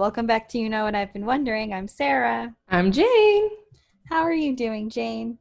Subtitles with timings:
[0.00, 1.74] Welcome back to You Know What I've Been Wondering.
[1.74, 2.54] I'm Sarah.
[2.70, 3.50] I'm Jane.
[4.06, 5.36] How are you doing, Jane?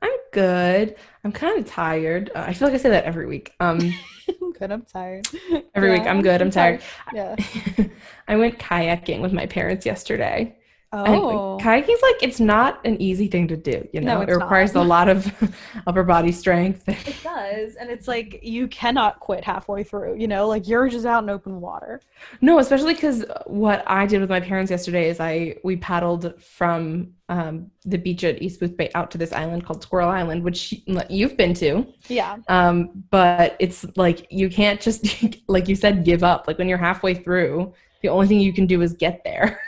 [0.00, 0.96] I'm good.
[1.22, 2.30] I'm kind of tired.
[2.34, 3.52] Uh, I feel like I say that every week.
[3.60, 3.92] Um,
[4.40, 4.72] I'm good.
[4.72, 5.28] I'm tired.
[5.74, 6.40] every week, I'm good.
[6.40, 6.80] I'm tired.
[7.12, 7.36] Yeah.
[8.28, 10.56] I went kayaking with my parents yesterday.
[10.90, 13.86] And Oh, kayaking's like it's not an easy thing to do.
[13.92, 14.84] You No, know, it's it requires not.
[14.84, 15.30] a lot of
[15.86, 16.88] upper body strength.
[16.88, 20.16] it does, and it's like you cannot quit halfway through.
[20.18, 22.00] You know, like you're just out in open water.
[22.40, 27.12] No, especially because what I did with my parents yesterday is I we paddled from
[27.28, 30.72] um, the beach at East Boothbay out to this island called Squirrel Island, which
[31.10, 31.86] you've been to.
[32.08, 32.38] Yeah.
[32.48, 35.04] Um, but it's like you can't just
[35.48, 36.46] like you said give up.
[36.46, 39.60] Like when you're halfway through, the only thing you can do is get there.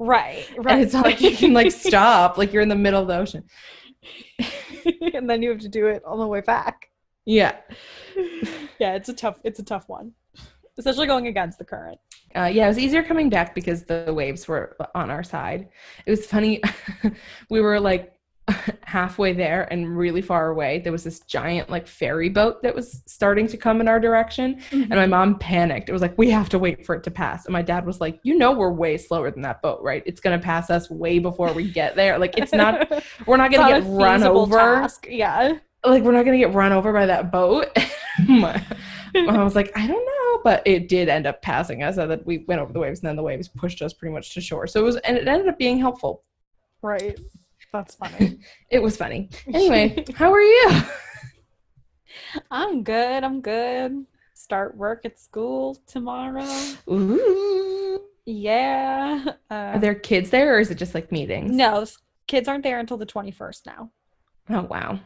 [0.00, 0.48] Right.
[0.56, 0.80] And Right.
[0.80, 2.38] it's not like you can like stop.
[2.38, 3.44] Like you're in the middle of the ocean.
[5.14, 6.90] and then you have to do it on the way back.
[7.24, 7.56] Yeah.
[8.80, 9.38] Yeah, it's a tough.
[9.44, 10.12] It's a tough one,
[10.78, 12.00] especially going against the current.
[12.34, 15.68] Uh, yeah, it was easier coming back because the waves were on our side.
[16.06, 16.62] It was funny.
[17.50, 18.14] we were like
[18.82, 20.80] halfway there and really far away.
[20.80, 24.60] There was this giant like ferry boat that was starting to come in our direction.
[24.72, 25.88] And my mom panicked.
[25.88, 27.46] It was like, we have to wait for it to pass.
[27.46, 30.02] And my dad was like, you know, we're way slower than that boat, right?
[30.06, 32.18] It's going to pass us way before we get there.
[32.18, 32.90] Like, it's not,
[33.26, 34.56] we're not going to get run over.
[34.56, 35.06] task.
[35.08, 35.58] Yeah.
[35.84, 37.68] Like, we're not going to get run over by that boat.
[38.28, 40.40] mom was like, I don't know.
[40.42, 41.96] But it did end up passing us.
[41.96, 44.34] So that we went over the waves and then the waves pushed us pretty much
[44.34, 44.66] to shore.
[44.66, 46.24] So it was, and it ended up being helpful.
[46.82, 47.18] Right.
[47.72, 48.38] That's funny.
[48.70, 49.28] It was funny.
[49.52, 50.70] Anyway, how are you?
[52.50, 53.24] I'm good.
[53.24, 54.06] I'm good.
[54.34, 56.46] Start work at school tomorrow.
[56.90, 58.00] Ooh.
[58.26, 59.24] Yeah.
[59.50, 61.50] Uh, Are there kids there or is it just like meetings?
[61.52, 61.84] no,
[62.26, 63.90] kids aren't there until the 21st now.
[64.48, 65.00] Oh, wow.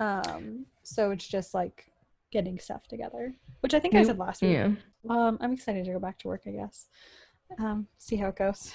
[0.00, 1.86] Um, so it's just like
[2.30, 4.52] getting stuff together, which I think I said last week.
[4.52, 4.70] Yeah.
[5.08, 6.86] Um, I'm excited to go back to work, I guess.
[7.58, 8.72] Um, see how it goes.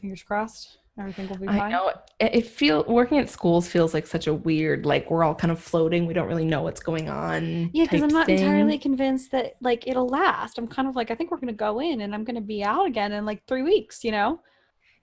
[0.00, 0.78] Fingers crossed.
[0.98, 1.88] Everything will be I know.
[2.18, 5.50] It, it feel working at schools feels like such a weird, like we're all kind
[5.50, 6.06] of floating.
[6.06, 7.70] We don't really know what's going on.
[7.74, 8.38] Yeah, because I'm not thing.
[8.38, 10.56] entirely convinced that like it'll last.
[10.56, 12.86] I'm kind of like I think we're gonna go in and I'm gonna be out
[12.86, 14.04] again in like three weeks.
[14.04, 14.40] You know?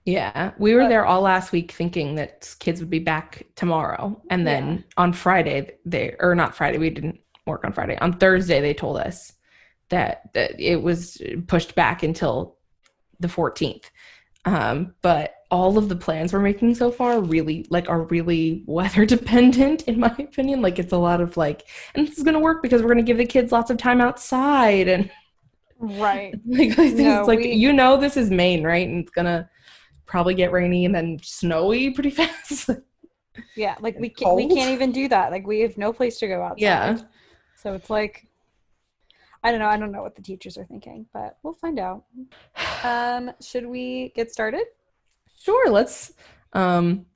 [0.04, 4.20] Yeah, we were But- there all last week thinking that kids would be back tomorrow,
[4.30, 4.82] and then Yeah.
[4.96, 7.96] on Friday they or not Friday we didn't work on Friday.
[7.98, 9.32] On Thursday they told us
[9.90, 12.56] that, that it was pushed back until
[13.20, 13.84] the 14th.
[14.46, 19.06] Um, but all of the plans we're making so far really like are really weather
[19.16, 20.60] dependent in my opinion.
[20.60, 23.18] Like it's a lot of like, and this is gonna work because we're gonna give
[23.18, 25.10] the kids lots of time outside and
[25.78, 26.34] Right.
[26.46, 28.86] like things, No, like we- you know this is Maine, right?
[28.88, 29.48] And it's gonna
[30.06, 32.70] probably get rainy and then snowy pretty fast.
[33.56, 35.30] Yeah, like we can't we can't even do that.
[35.30, 36.62] Like we have no place to go outside.
[36.62, 36.98] Yeah.
[37.56, 38.26] So it's like
[39.42, 39.66] I don't know.
[39.66, 42.04] I don't know what the teachers are thinking, but we'll find out.
[42.84, 44.64] Um, should we get started?
[45.44, 46.12] Sure, let's
[46.52, 47.06] um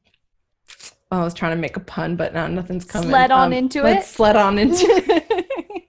[1.10, 3.08] I was trying to make a pun, but now nothing's coming.
[3.08, 4.14] Sled on Um, into let's it?
[4.14, 5.84] sled on into it.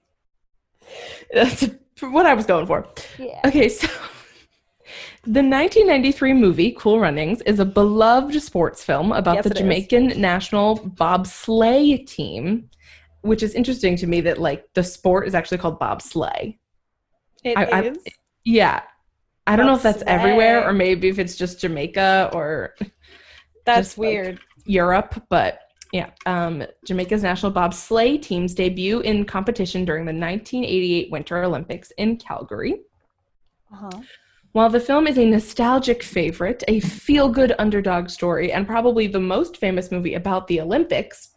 [1.34, 1.68] That's
[2.00, 2.86] what I was going for.
[3.18, 3.40] yeah.
[3.46, 3.86] Okay, so
[5.24, 9.60] the 1993 movie Cool Runnings is a beloved sports film about Yes, the it is.
[9.60, 12.70] Jamaican national bobsleigh team,
[13.20, 16.56] which is interesting to me that like the sport is actually called bobsleigh.
[17.44, 17.92] It I- I-
[18.44, 18.80] Yeah.
[19.46, 22.74] I don't know if that's everywhere or maybe if it's just Jamaica or
[23.64, 24.40] That's just, like, weird.
[24.64, 25.60] Europe, but
[25.92, 32.16] yeah, um, Jamaica's national bobsleigh team's debut in competition during the 1988 Winter Olympics in
[32.16, 32.82] Calgary.
[33.72, 34.00] Uh-huh.
[34.52, 39.20] While the film is a nostalgic favorite, a feel good underdog story, and probably the
[39.20, 41.30] most famous movie about the Olympics,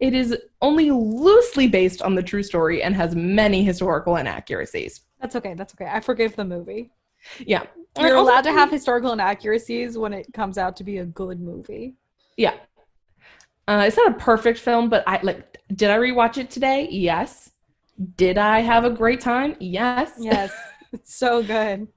[0.00, 5.02] it is only loosely based on the true story and has many historical inaccuracies.
[5.20, 5.54] That's okay.
[5.54, 5.90] That's okay.
[5.92, 6.92] I forgive the movie.
[7.40, 7.64] Yeah.
[7.98, 11.40] You're Also- allowed to have historical inaccuracies when it comes out to be a good
[11.40, 11.94] movie.
[12.36, 12.54] Yeah.
[13.68, 15.58] Uh, it's not a perfect film, but I like.
[15.74, 16.88] Did I rewatch it today?
[16.90, 17.50] Yes.
[18.16, 19.56] Did I have a great time?
[19.60, 20.12] Yes.
[20.18, 20.52] Yes.
[20.92, 21.88] it's so good.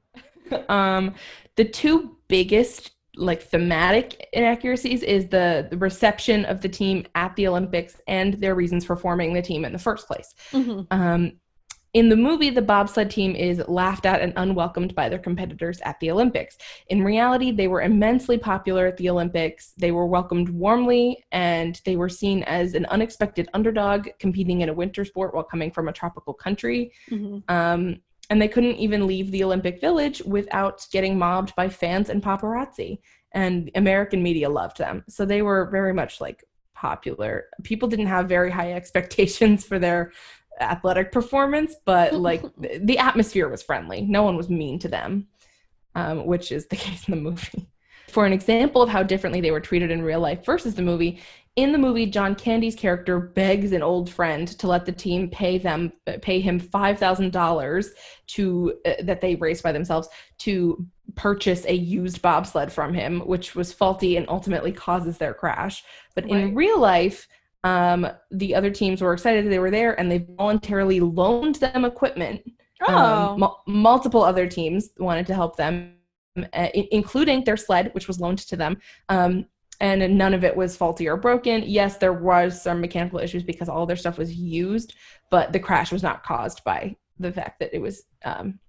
[0.70, 1.14] um,
[1.56, 7.48] the two biggest like thematic inaccuracies is the, the reception of the team at the
[7.48, 10.36] Olympics and their reasons for forming the team in the first place.
[10.54, 11.34] Um,
[11.98, 16.00] in the movie, the bobsled team is laughed at and unwelcomed by their competitors at
[16.00, 16.56] the Olympics.
[16.90, 19.74] In reality, they were immensely popular at the Olympics.
[19.78, 24.74] They were welcomed warmly and they were seen as an unexpected underdog competing in a
[24.74, 26.92] winter sport while coming from a tropical country.
[27.10, 27.42] Mhm.
[27.50, 32.22] Um, and they couldn't even leave the Olympic Village without getting mobbed by fans and
[32.22, 33.00] paparazzi.
[33.32, 35.04] And American media loved them.
[35.10, 36.44] So they were very much like
[36.78, 37.46] popular.
[37.64, 40.12] People didn't have very high expectations for their
[40.60, 44.02] athletic performance, but like the atmosphere was friendly.
[44.02, 45.28] No one was mean to them.
[45.96, 47.68] um, which is the case in the movie.
[48.08, 51.20] For an example of how differently they were treated in real life versus the movie,
[51.58, 55.58] in the movie, John Candy's character begs an old friend to let the team pay
[55.58, 57.90] them pay him five thousand dollars
[58.28, 60.08] to uh, that they raised by themselves
[60.40, 65.84] to purchase a used bobsled from him, which was faulty and ultimately causes their crash.
[66.14, 66.34] But right.
[66.34, 67.28] in real life,
[67.64, 72.42] um, the other teams were excited they were there and they voluntarily loaned them equipment.
[72.88, 73.46] Um, oh.
[73.46, 75.96] Um, multiple other teams wanted to help them,
[76.54, 78.78] uh, including their sled, which was loaned to them.
[79.10, 79.46] Um,
[79.80, 81.64] and none of it was faulty or broken.
[81.66, 84.96] Yes, there was some mechanical issues because all their stuff was used,
[85.30, 88.60] but the crash was not caused by the fact that it was um,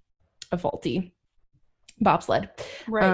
[0.51, 1.13] a faulty
[1.99, 2.49] bobsled.
[2.87, 3.05] Right.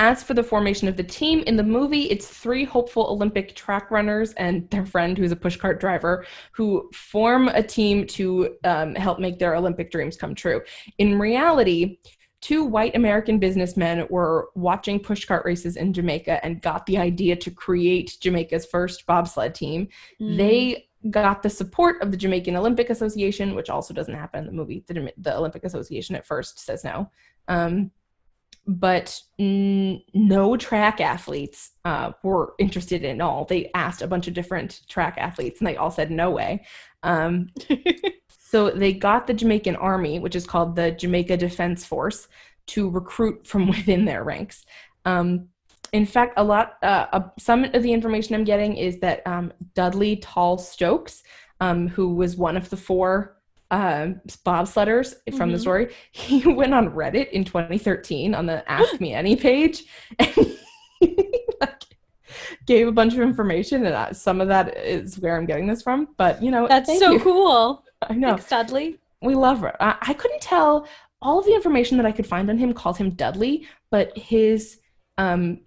[0.00, 3.90] As for the formation of the team in the movie, it's three hopeful Olympic track
[3.90, 9.18] runners and their friend, who's a pushcart driver, who form a team to um, help
[9.18, 10.60] make their Olympic dreams come true.
[10.98, 11.98] In reality,
[12.40, 17.50] two white American businessmen were watching pushcart races in Jamaica and got the idea to
[17.50, 19.88] create Jamaica's first bobsled team.
[20.20, 20.36] Mm.
[20.36, 24.52] They got the support of the Jamaican Olympic Association, which also doesn't happen in the
[24.52, 24.84] movie.
[24.86, 27.10] The, the Olympic Association at first says no.
[27.48, 27.90] Um,
[28.68, 33.46] but n- no track athletes uh, were interested in all.
[33.46, 36.66] They asked a bunch of different track athletes, and they all said no way.
[37.02, 37.48] Um,
[38.28, 42.28] so they got the Jamaican Army, which is called the Jamaica Defense Force,
[42.66, 44.66] to recruit from within their ranks.
[45.06, 45.48] Um,
[45.94, 49.50] in fact, a lot, uh, uh, some of the information I'm getting is that um,
[49.74, 51.22] Dudley Tall Stokes,
[51.62, 53.37] um, who was one of the four
[53.70, 55.52] um, bobsledders from mm-hmm.
[55.52, 59.84] the story, he went on Reddit in 2013 on the Ask Me Any page,
[60.18, 60.30] and
[61.00, 61.84] he like,
[62.66, 65.82] gave a bunch of information, and uh, some of that is where I'm getting this
[65.82, 66.08] from.
[66.16, 67.20] But you know, that's so you.
[67.20, 67.84] cool.
[68.02, 68.98] I know, Thanks, Dudley.
[69.22, 69.76] We love her.
[69.82, 70.86] I, I couldn't tell
[71.20, 74.78] all of the information that I could find on him called him Dudley, but his
[75.18, 75.60] um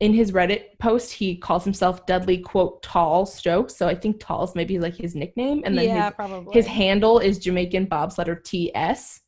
[0.00, 3.76] in his Reddit post, he calls himself Dudley quote Tall Stokes.
[3.76, 6.54] So I think Tall is maybe like his nickname, and then yeah, his, probably.
[6.54, 9.20] his handle is Jamaican Bobsledder TS.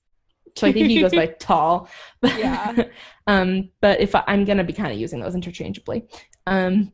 [0.56, 1.88] So I think he goes by Tall.
[2.22, 2.84] Yeah.
[3.26, 6.04] um, but if I, am gonna be kind of using those interchangeably.
[6.46, 6.92] Um,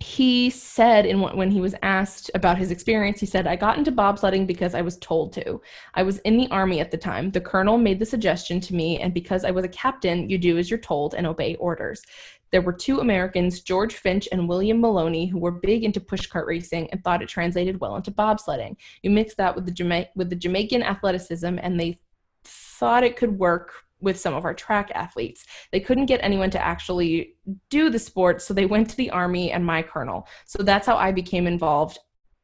[0.00, 3.90] he said in when he was asked about his experience he said i got into
[3.90, 5.60] bobsledding because i was told to.
[5.94, 7.30] I was in the army at the time.
[7.30, 10.58] The colonel made the suggestion to me and because i was a captain you do
[10.58, 12.02] as you're told and obey orders.
[12.50, 16.90] There were two americans george fitch and william maloney who were big into pushcart racing
[16.90, 18.76] and thought it translated well into bobsledding.
[19.02, 21.98] You mix that with the, Jama- with the jamaican athleticism and they
[22.44, 25.44] thought it could work with some of our track athletes.
[25.72, 27.34] They couldn't get anyone to actually
[27.70, 30.28] do the sport, so they went to the army and my colonel.
[30.44, 31.98] So that's how I became involved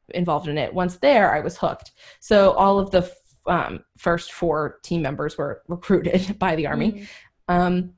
[0.09, 0.73] involved in it.
[0.73, 1.91] Once there, I was hooked.
[2.19, 3.09] So all of the
[3.47, 7.07] um, first four team members were recruited by the army.
[7.49, 7.53] Mm.
[7.53, 7.93] Um,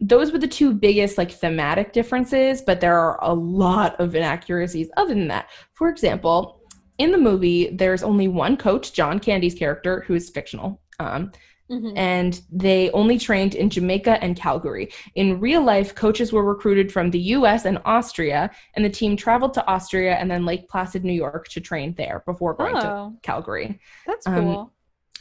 [0.00, 4.90] those were the two biggest like thematic differences, but there are a lot of inaccuracies
[4.96, 5.48] other than that.
[5.72, 6.62] For example,
[6.98, 10.80] in the movie, there's only one coach, John Candy's character, who is fictional.
[11.00, 11.32] Um,
[11.70, 11.96] Mm-hmm.
[11.96, 14.90] And they only trained in Jamaica and Calgary.
[15.14, 19.54] In real life, coaches were recruited from the US and Austria, and the team traveled
[19.54, 23.12] to Austria and then Lake Placid, New York to train there before going oh, to
[23.22, 23.78] Calgary.
[24.06, 24.58] That's um, cool.
[24.58, 24.70] Um,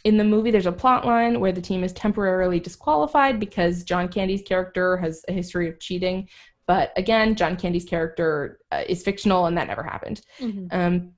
[0.03, 4.07] in the movie, there's a plot line where the team is temporarily disqualified because John
[4.07, 6.29] Candy's character has a history of cheating.
[6.65, 10.21] But again, John Candy's character uh, is fictional, and that never happened.
[10.39, 10.67] Mm-hmm.
[10.71, 11.13] Um,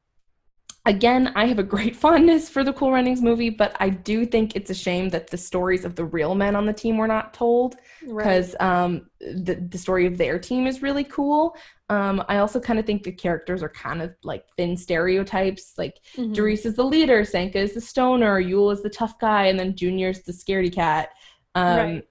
[0.86, 4.56] again, I have a great fondness for the Cool Runnings movie, but I do think
[4.56, 7.34] it's a shame that the stories of the real men on the team were not
[7.34, 8.86] told because right.
[8.86, 11.56] um, the the story of their team is really cool.
[11.90, 15.74] Um, I also kind of think the characters are kind of like thin stereotypes.
[15.78, 16.48] Like mm-hmm.
[16.48, 20.22] is the leader, Sanka is the stoner, Yul is the tough guy, and then Junior's
[20.22, 21.10] the scaredy cat.
[21.56, 22.08] Um, right.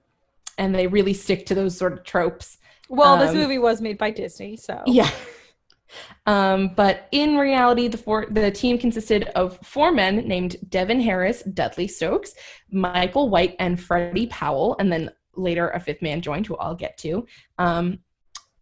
[0.57, 2.57] And they really stick to those sort of tropes.
[2.89, 5.09] Well, this um, movie was made by Disney, so yeah.
[6.25, 11.43] Um, but in reality, the four, the team consisted of four men named Devon Harris,
[11.43, 12.33] Dudley Stokes,
[12.71, 16.97] Michael White, and Freddie Powell, and then later a fifth man joined, who I'll get
[16.99, 17.25] to.
[17.57, 17.99] Um,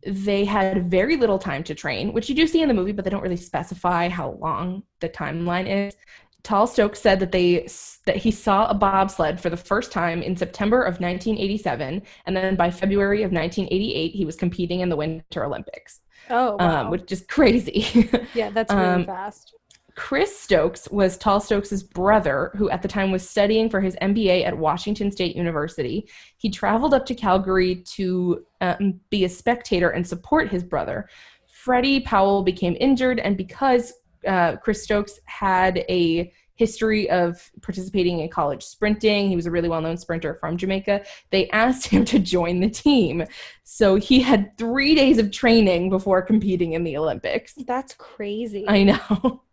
[0.05, 3.03] they had very little time to train, which you do see in the movie, but
[3.03, 5.95] they don't really specify how long the timeline is.
[6.43, 7.67] Tall Stokes said that they
[8.05, 12.55] that he saw a bobsled for the first time in September of 1987, and then
[12.55, 15.99] by February of 1988, he was competing in the Winter Olympics.
[16.29, 16.81] Oh, um, wow.
[16.85, 18.09] um, which is crazy.
[18.33, 19.53] yeah, that's really um, fast.
[19.97, 24.45] Chris Stokes was Tall Stokes' brother, who at the time was studying for his MBA
[24.45, 26.07] at Washington State University.
[26.37, 31.09] He traveled up to Calgary to um, be a spectator and support his brother.
[31.51, 33.91] Freddie Powell became injured, and because
[34.27, 39.29] uh, Chris Stokes had a history of participating in college sprinting.
[39.29, 41.05] He was a really well known sprinter from Jamaica.
[41.29, 43.23] They asked him to join the team.
[43.63, 47.53] So he had three days of training before competing in the Olympics.
[47.53, 48.65] That's crazy.
[48.67, 49.43] I know.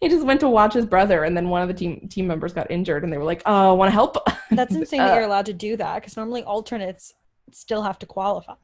[0.00, 2.54] He just went to watch his brother, and then one of the team team members
[2.54, 4.16] got injured, and they were like, "Oh, want to help?"
[4.50, 7.12] That's insane Uh, that you're allowed to do that because normally alternates
[7.52, 8.54] still have to qualify.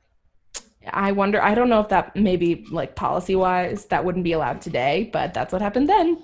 [0.91, 1.43] I wonder.
[1.43, 5.35] I don't know if that maybe like policy wise that wouldn't be allowed today, but
[5.35, 6.23] that's what happened then.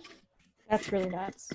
[0.69, 1.51] That's really nuts.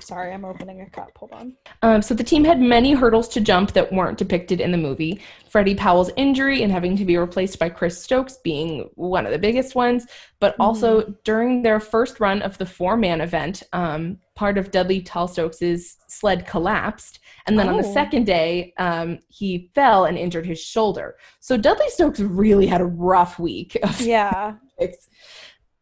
[0.00, 1.10] Sorry, I'm opening a cup.
[1.18, 1.54] Hold on.
[1.82, 5.20] Um, so the team had many hurdles to jump that weren't depicted in the movie.
[5.48, 9.38] Freddie Powell's injury and having to be replaced by Chris Stokes being one of the
[9.40, 10.06] biggest ones,
[10.38, 15.26] but also during their first run of the four-man event, um, part of Dudley Tall
[15.26, 17.92] Stokes' sled collapsed, and then on the Oh.
[17.92, 21.16] second day, um, he fell and injured his shoulder.
[21.40, 24.54] So Dudley Stokes really had a rough week Yeah.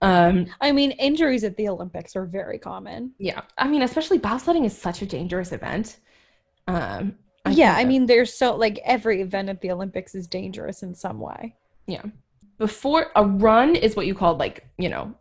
[0.06, 3.12] Um, I mean, injuries at the Olympics are very common.
[3.18, 5.98] yeah, I mean, especially bobsledding is such a dangerous event.
[6.68, 10.26] Um, I yeah, I that- mean, there's so like every event at the Olympics is
[10.26, 11.54] dangerous in some way.
[11.86, 12.02] Yeah.
[12.58, 15.14] Before a run is what you call like, you know,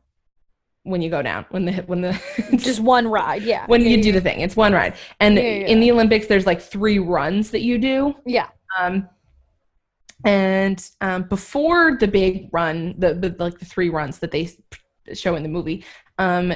[0.83, 2.13] when you go down, when the when the
[2.57, 3.41] Just one ride.
[3.43, 3.65] Yeah.
[3.67, 4.39] when yeah, you yeah, do the thing.
[4.41, 4.95] It's one ride.
[5.19, 8.15] And yeah, in the Olympics there's like three runs that you do.
[8.25, 8.47] Yeah.
[8.79, 9.09] Um
[10.25, 14.49] and um before the big run, the, the like the three runs that they
[15.13, 15.85] show in the movie,
[16.17, 16.53] um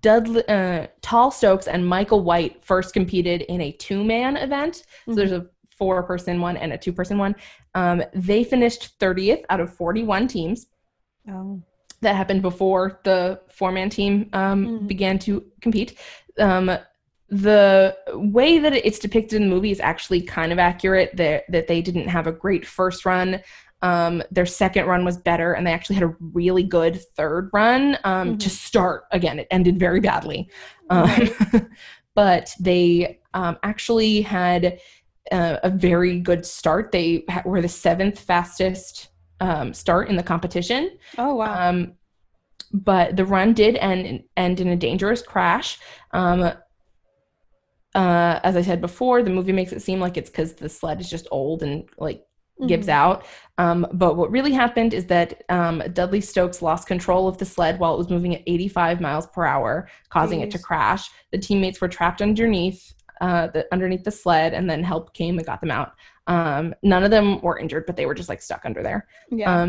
[0.00, 4.76] Dudley, uh, Tall Stokes and Michael White first competed in a two-man event.
[4.76, 5.14] So Mhm.
[5.16, 7.34] there's a four-person one and a two-person one.
[7.74, 10.66] Um, they finished 30th out of 41 teams
[11.28, 11.60] Oh.
[12.00, 14.86] that happened before the four-man team um, Mhm.
[14.86, 15.98] began to compete.
[17.32, 21.16] The way that it's depicted in the movie is actually kind of accurate.
[21.16, 23.40] That that they didn't have a great first run.
[23.80, 27.96] Um, their second run was better, and they actually had a really good third run
[28.04, 28.52] um, to Mhm.
[28.52, 29.04] start.
[29.12, 30.50] Again, it ended very badly,
[30.90, 31.10] um,
[32.14, 34.78] but they um, actually had
[35.32, 36.92] uh, a very good start.
[36.92, 39.08] They ha- were the seventh fastest
[39.40, 40.98] um, start in the competition.
[41.16, 41.70] Oh wow.
[41.70, 41.94] Um,
[42.74, 45.78] but the run did end, end in a dangerous crash.
[47.94, 50.68] Um, uh, as I said before, the movie makes it seem like it's because the
[50.68, 52.24] sled is just old and like
[52.68, 52.90] gives Mhm.
[52.92, 53.26] out.
[53.58, 57.78] Um, but what really happened is that um, Dudley Stokes lost control of the sled
[57.80, 61.10] while it was moving at 85 miles per hour, causing it to crash.
[61.32, 65.46] The teammates were trapped underneath uh, the underneath the sled, and then help came and
[65.46, 65.92] got them out.
[66.26, 69.06] Um, none of them were injured, but they were just like stuck under there.
[69.30, 69.62] Yeah.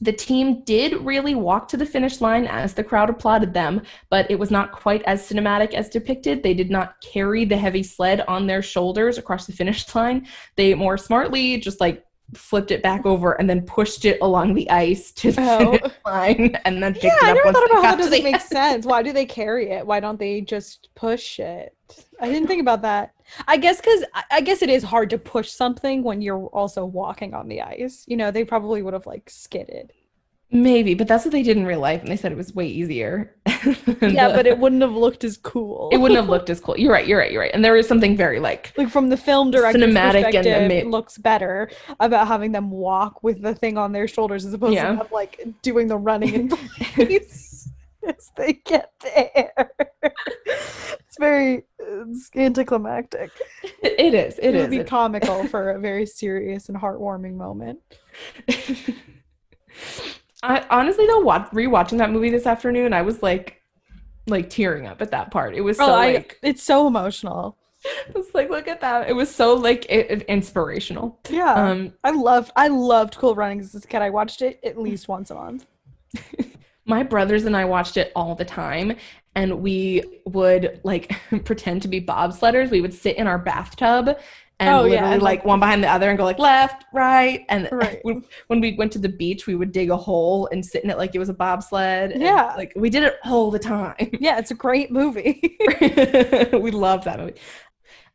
[0.00, 4.30] The team did really walk to the finish line as the crowd applauded them, but
[4.30, 6.42] it was not quite as cinematic as depicted.
[6.42, 10.26] They did not carry the heavy sled on their shoulders across the finish line.
[10.56, 14.68] They more smartly just like flipped it back over and then pushed it along the
[14.70, 15.72] ice to the Oh.
[15.78, 18.02] finish line and then picked yeah, it I up never once thought about how that
[18.04, 18.84] doesn't make sense.
[18.86, 19.86] Why do they carry it?
[19.86, 21.74] Why don't they just push it?
[22.20, 23.12] I didn't think about that.
[23.46, 27.34] I guess because I guess it is hard to push something when you're also walking
[27.34, 28.04] on the ice.
[28.06, 29.92] You know, they probably would have like skidded.
[30.50, 32.66] Maybe, but that's what they did in real life, and they said it was way
[32.66, 33.36] easier.
[34.00, 35.88] Yeah, but it wouldn't have looked as cool.
[35.92, 36.78] it wouldn't have looked as cool.
[36.78, 37.06] You're right.
[37.06, 37.32] You're right.
[37.32, 37.50] You're right.
[37.52, 40.74] And there is something very like like from the film director's Cinematic and perspective, ama-
[40.74, 41.68] it looks better
[42.00, 44.90] about having them walk with the thing on their shoulders as opposed Yeah.
[44.92, 46.48] to them, like doing the running in
[46.94, 47.47] place
[48.18, 49.52] as they get there.
[50.02, 53.30] it's very it's anticlimactic.
[53.82, 54.38] it is.
[54.38, 57.80] It, It would be It- comical for a very serious and heartwarming moment.
[60.42, 63.60] I honestly though, watch, rewatching that movie this afternoon, I was like,
[64.26, 65.54] like tearing up at that part.
[65.54, 67.56] It was so oh, I, like, it's so emotional.
[68.14, 69.08] It's like, look at that.
[69.08, 71.20] It was so like i- i- inspirational.
[71.30, 74.02] Yeah, Um, I loved I loved Cool Runnings as a kid.
[74.02, 75.64] I watched it at least once a month.
[76.88, 78.96] My brothers and I watched it all the time,
[79.34, 81.14] and we would like
[81.44, 82.70] pretend to be bobsledders.
[82.70, 84.18] We would sit in our bathtub.
[84.60, 87.68] And Oh, literally love like one behind the other and go like left, right, and
[87.72, 88.00] Right.
[88.02, 90.90] when, when we went to the beach, we would dig a hole and sit in
[90.90, 92.10] it like it was a bobsled.
[92.10, 92.54] and, Yeah.
[92.56, 93.94] like we did it all the time.
[94.18, 95.56] Yeah, it's a great movie.
[96.52, 97.34] we love that movie.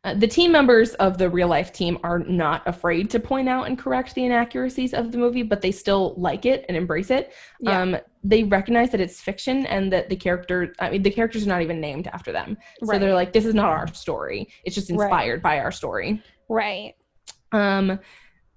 [0.04, 3.66] Uh, the team members of the real life team are not afraid to point out
[3.66, 7.32] and correct the inaccuracies of the movie, but they still like it and embrace it.
[7.60, 7.80] Yeah.
[7.80, 11.48] Um, they recognize that it's fiction and that the character, I mean, the characters are
[11.48, 12.56] not even named after them.
[12.82, 14.48] So they're like, this is not our story.
[14.64, 15.04] It's just Right.
[15.04, 16.22] inspired by our story.
[16.48, 16.94] right.
[17.52, 18.00] Um,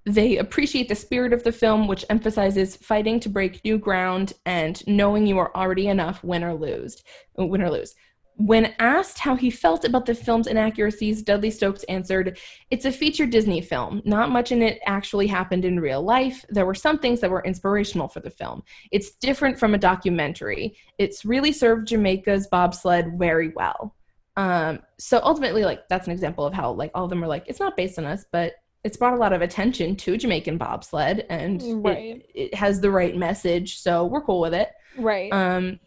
[0.06, 4.82] they appreciate the spirit of the film, which emphasizes fighting to break new ground and
[4.86, 7.02] knowing you are already enough, win or lose.
[7.36, 7.94] Win or lose.
[8.38, 12.38] When asked how he felt about the film's inaccuracies, Dudley Stokes answered,
[12.70, 14.00] It's a feature Disney film.
[14.04, 16.44] Not much in it actually happened in real life.
[16.48, 18.62] There were some things that were inspirational for the film.
[18.92, 20.76] It's different from a documentary.
[20.98, 23.96] It's really served Jamaica's bobsled very well.
[24.36, 27.42] Um, so ultimately, like, that's an example of how, like, all of them are like,
[27.48, 28.52] It's not based on us, but
[28.84, 31.98] it's brought a lot of attention to Jamaican bobsled and right.
[31.98, 33.80] it, it has the right message.
[33.80, 34.70] So we're cool with it.
[34.96, 35.32] Right.
[35.32, 35.80] Um,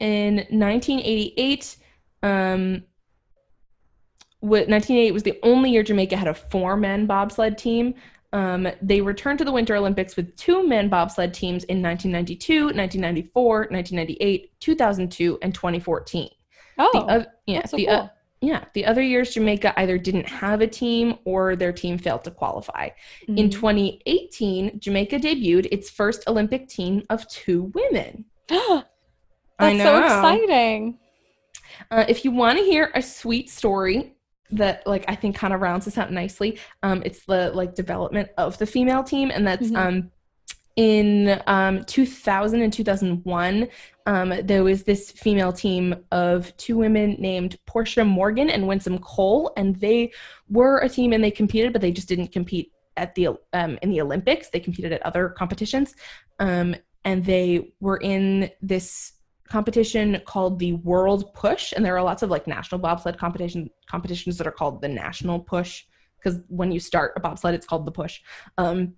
[0.00, 1.76] in 1988,
[2.22, 2.82] um,
[4.40, 7.94] 1988 was the only year Jamaica had a four man bobsled team.
[8.32, 13.58] Um, they returned to the Winter Olympics with two men bobsled teams in 1992, 1994,
[13.70, 16.28] 1998, 2002, and 2014.
[16.78, 17.64] Oh, the, yeah.
[17.64, 17.94] So the, cool.
[17.94, 18.08] uh,
[18.42, 22.30] yeah, the other years Jamaica either didn't have a team or their team failed to
[22.30, 22.90] qualify.
[23.22, 23.38] Mm-hmm.
[23.38, 28.26] In 2018, Jamaica debuted its first Olympic team of two women.
[29.58, 30.98] That's so exciting.
[31.90, 34.14] Uh, if you want to hear a sweet story
[34.50, 38.30] that like I think kind of rounds this out nicely, um, it's the like development
[38.38, 39.76] of the female team, and that's mm-hmm.
[39.76, 40.10] um,
[40.76, 43.68] in um, 2000 and 2001.
[44.04, 49.52] Um, there was this female team of two women named Portia Morgan and Winsome Cole,
[49.56, 50.12] and they
[50.48, 53.90] were a team and they competed, but they just didn't compete at the um, in
[53.90, 54.50] the Olympics.
[54.50, 55.94] They competed at other competitions,
[56.38, 59.12] um, and they were in this
[59.48, 64.38] competition called the World Push, and there are lots of like national bobsled competition competitions
[64.38, 65.84] that are called the National Push
[66.18, 68.20] because when you start a bobsled, it's called the Push.
[68.58, 68.94] Um,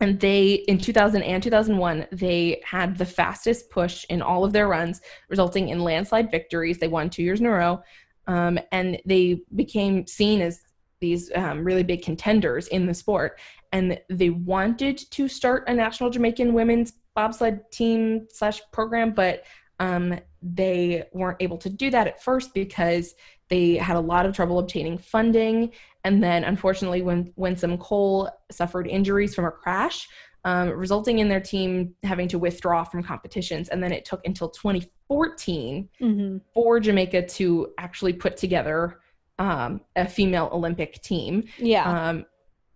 [0.00, 4.68] and they in 2000 and 2001 they had the fastest push in all of their
[4.68, 6.78] runs, resulting in landslide victories.
[6.78, 7.82] They won two years in a row,
[8.26, 10.60] um, and they became seen as
[11.00, 13.38] these um, really big contenders in the sport.
[13.72, 19.42] And they wanted to start a national Jamaican women's bobsled team slash program, but
[19.80, 23.14] um, they weren't able to do that at first because
[23.48, 25.72] they had a lot of trouble obtaining funding.
[26.04, 30.08] And then, unfortunately, when Winsome Cole suffered injuries from a crash,
[30.44, 33.68] um, resulting in their team having to withdraw from competitions.
[33.68, 36.36] And then it took until 2014 mm-hmm.
[36.54, 39.00] for Jamaica to actually put together
[39.40, 41.44] um, a female Olympic team.
[41.58, 42.08] Yeah.
[42.10, 42.26] Um,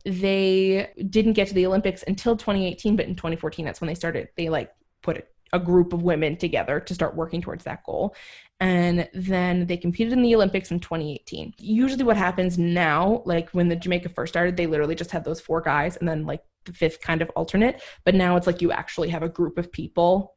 [0.05, 4.29] they didn't get to the Olympics until 2018, but in 2014, that's when they started.
[4.37, 4.71] They like
[5.03, 8.15] put a group of women together to start working towards that goal.
[8.61, 11.55] And then they competed in the Olympics in 2018.
[11.59, 15.41] Usually, what happens now, like when the Jamaica first started, they literally just had those
[15.41, 17.83] four guys and then like the fifth kind of alternate.
[18.05, 20.35] But now it's like you actually have a group of people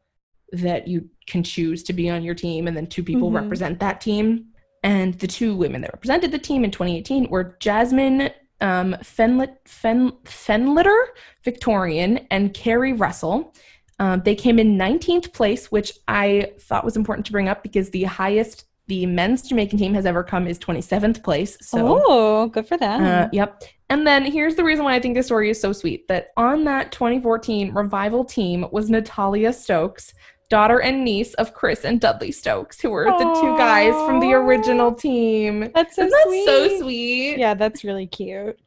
[0.54, 3.44] that you can choose to be on your team, and then two people mm-hmm.
[3.44, 4.46] represent that team.
[4.84, 8.32] And the two women that represented the team in 2018 were Jasmine
[8.64, 11.06] um, Fenlit, Fen, Fenlator
[11.44, 13.54] Victorian and Carrie Russell.
[14.00, 17.92] Um, they came in 19th place, which I thought was important to bring up because
[17.92, 21.58] the highest the men's Jamaican team has ever come is 27th place.
[21.62, 23.04] So, oh, good for them.
[23.04, 23.64] Uh, yep.
[23.90, 26.66] And then here's the reason why I think this story is so sweet that on
[26.66, 30.14] that 2014 revival team was Natalia Stokes,
[30.50, 33.18] daughter and niece of Chris and Dudley Stokes, who were Aww.
[33.18, 35.72] the two guys from the original team.
[35.74, 36.46] That's so Isn't sweet.
[36.46, 37.38] That so sweet.
[37.38, 38.60] Yeah, that's really cute.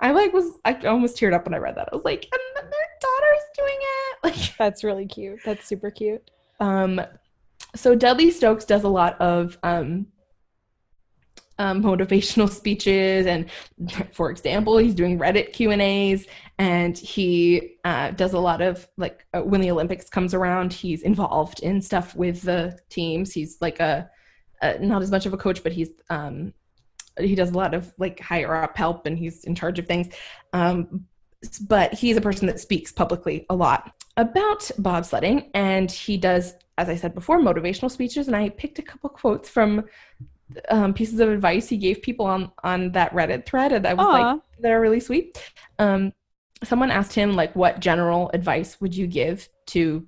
[0.00, 1.88] I like was I almost teared up when I read that.
[1.90, 3.82] I was like, and their daughter's doing it.
[4.24, 5.38] Like that's really cute.
[5.44, 6.30] That's super cute.
[6.58, 7.00] Um,
[7.76, 10.06] so Dudley Stokes does a lot of um
[11.58, 13.50] um, motivational speeches and
[14.12, 16.26] for example he's doing reddit q and a's
[16.58, 21.02] and he uh, does a lot of like uh, when the olympics comes around he's
[21.02, 23.32] involved in stuff with the teams.
[23.32, 24.08] He's like a,
[24.62, 26.52] a not as much of a coach but he's um,
[27.18, 30.14] he does a lot of like higher up help and he's in charge of things.
[30.52, 31.06] Um,
[31.68, 36.88] but he's a person that speaks publicly a lot about bobsledding and he does as
[36.88, 38.26] i said before motivational speeches.
[38.26, 39.84] And i picked a couple quotes from
[40.68, 44.06] um, pieces of advice he gave people on on that Reddit thread, and I was
[44.06, 44.12] Aww.
[44.12, 45.38] like, they're really sweet.
[45.78, 46.12] Um,
[46.64, 50.06] someone asked him like, what general advice would you give to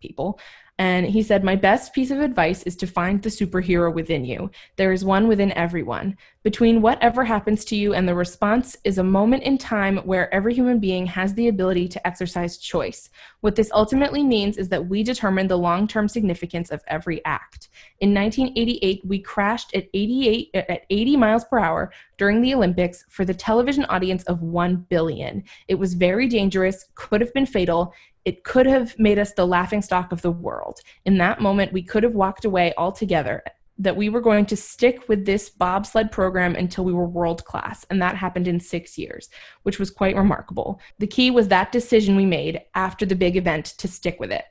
[0.00, 0.38] people?
[0.80, 4.50] And he said, My best piece of advice is to find the superhero within you.
[4.76, 6.16] There is one within everyone.
[6.42, 10.54] Between whatever happens to you and the response is a moment in time where every
[10.54, 13.10] human being has the ability to exercise choice.
[13.42, 17.68] What this ultimately means is that we determine the long term significance of every act.
[17.98, 23.26] In 1988, we crashed at 88 at 80 miles per hour during the Olympics for
[23.26, 25.44] the television audience of 1 billion.
[25.68, 27.92] It was very dangerous, could have been fatal,
[28.24, 30.80] it could have made us the laughing stock of the world.
[31.04, 33.42] In that moment, we could have walked away altogether,
[33.78, 37.86] that we were going to stick with this bobsled program until we were world class.
[37.88, 39.30] And that happened in six years,
[39.62, 40.80] which was quite remarkable.
[40.98, 44.44] The key was that decision we made after the big event to stick with it.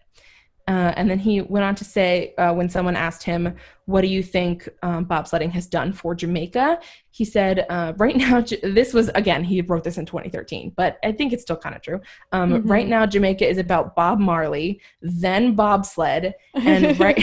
[0.70, 3.56] Uh, and then he went on to say, uh, when someone asked him,
[3.86, 6.80] What do you think um, bobsledding has done for Jamaica?
[7.10, 11.12] He said, uh, Right now, this was, again, he wrote this in 2013, but I
[11.12, 12.00] think it's still kind of true.
[12.32, 12.72] Um, mm-hmm.
[12.72, 17.20] Right now, Jamaica is about Bob Marley, then bobsled, and right.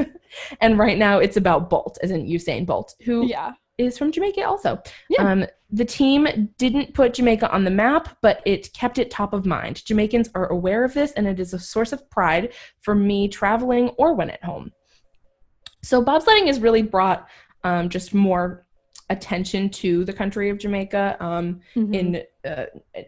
[0.60, 4.46] and right now it's about Bolt, as in Usain Bolt, who yeah is from Jamaica
[4.46, 4.82] also.
[5.08, 5.30] Yeah.
[5.30, 9.46] Um, the team didn't put Jamaica on the map, but it kept it top of
[9.46, 9.84] mind.
[9.84, 13.90] Jamaicans are aware of this, and it is a source of pride for me traveling
[13.90, 14.72] or when at home.
[15.82, 17.28] So, bobsledding has really brought
[17.64, 18.66] um, just more
[19.10, 21.16] attention to the country of Jamaica.
[21.20, 21.94] Um, mm-hmm.
[21.94, 22.64] In uh,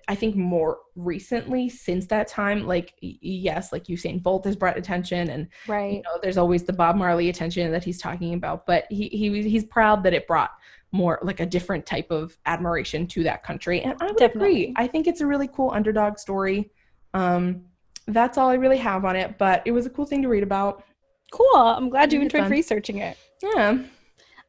[0.08, 5.30] I think more recently since that time, like yes, like Usain Bolt has brought attention,
[5.30, 8.66] and right, you know, there's always the Bob Marley attention that he's talking about.
[8.66, 10.50] But he he he's proud that it brought
[10.90, 14.64] more like a different type of admiration to that country, and I would Definitely.
[14.64, 14.74] agree.
[14.76, 16.70] I think it's a really cool underdog story.
[17.14, 17.62] Um,
[18.08, 20.42] that's all I really have on it, but it was a cool thing to read
[20.42, 20.84] about.
[21.30, 21.56] Cool.
[21.56, 22.50] I'm glad you enjoyed fun.
[22.50, 23.16] researching it.
[23.42, 23.78] Yeah.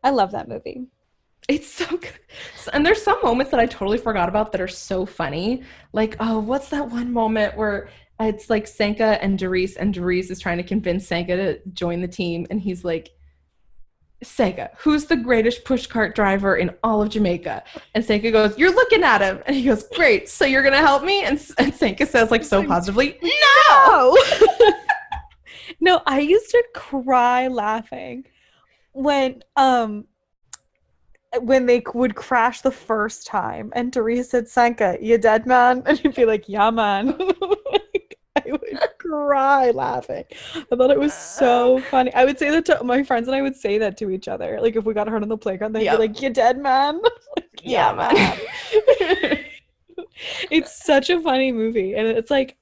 [0.03, 0.87] I love that movie.
[1.49, 2.19] It's so good.
[2.71, 5.63] And there's some moments that I totally forgot about that are so funny.
[5.91, 10.39] Like, oh, what's that one moment where it's like Sanka and Darius, and Darius is
[10.39, 13.12] trying to convince Sanka to join the team, and he's like,
[14.21, 17.63] Sanka, who's the greatest pushcart driver in all of Jamaica?
[17.93, 19.43] And Sanka goes, You're looking at him.
[19.45, 21.23] And he goes, Great, so you're gonna help me?
[21.23, 24.17] And, and Sanka says, like so positively, No.
[25.82, 28.25] no, I used to cry laughing
[28.93, 30.06] when um
[31.41, 35.83] when they would crash the first time and Teresa said, Sanka, you dead man?
[35.87, 37.17] And he'd be like, Yeah, man.
[38.35, 40.25] I would cry laughing.
[40.55, 42.13] I thought it was so funny.
[42.13, 44.59] I would say that to my friends and I would say that to each other.
[44.61, 45.97] Like if we got hurt on the playground, they'd yep.
[45.97, 47.01] be like, You dead man?
[47.37, 48.37] like, yeah, yeah,
[48.99, 49.45] man.
[50.51, 51.95] it's such a funny movie.
[51.95, 52.57] And it's like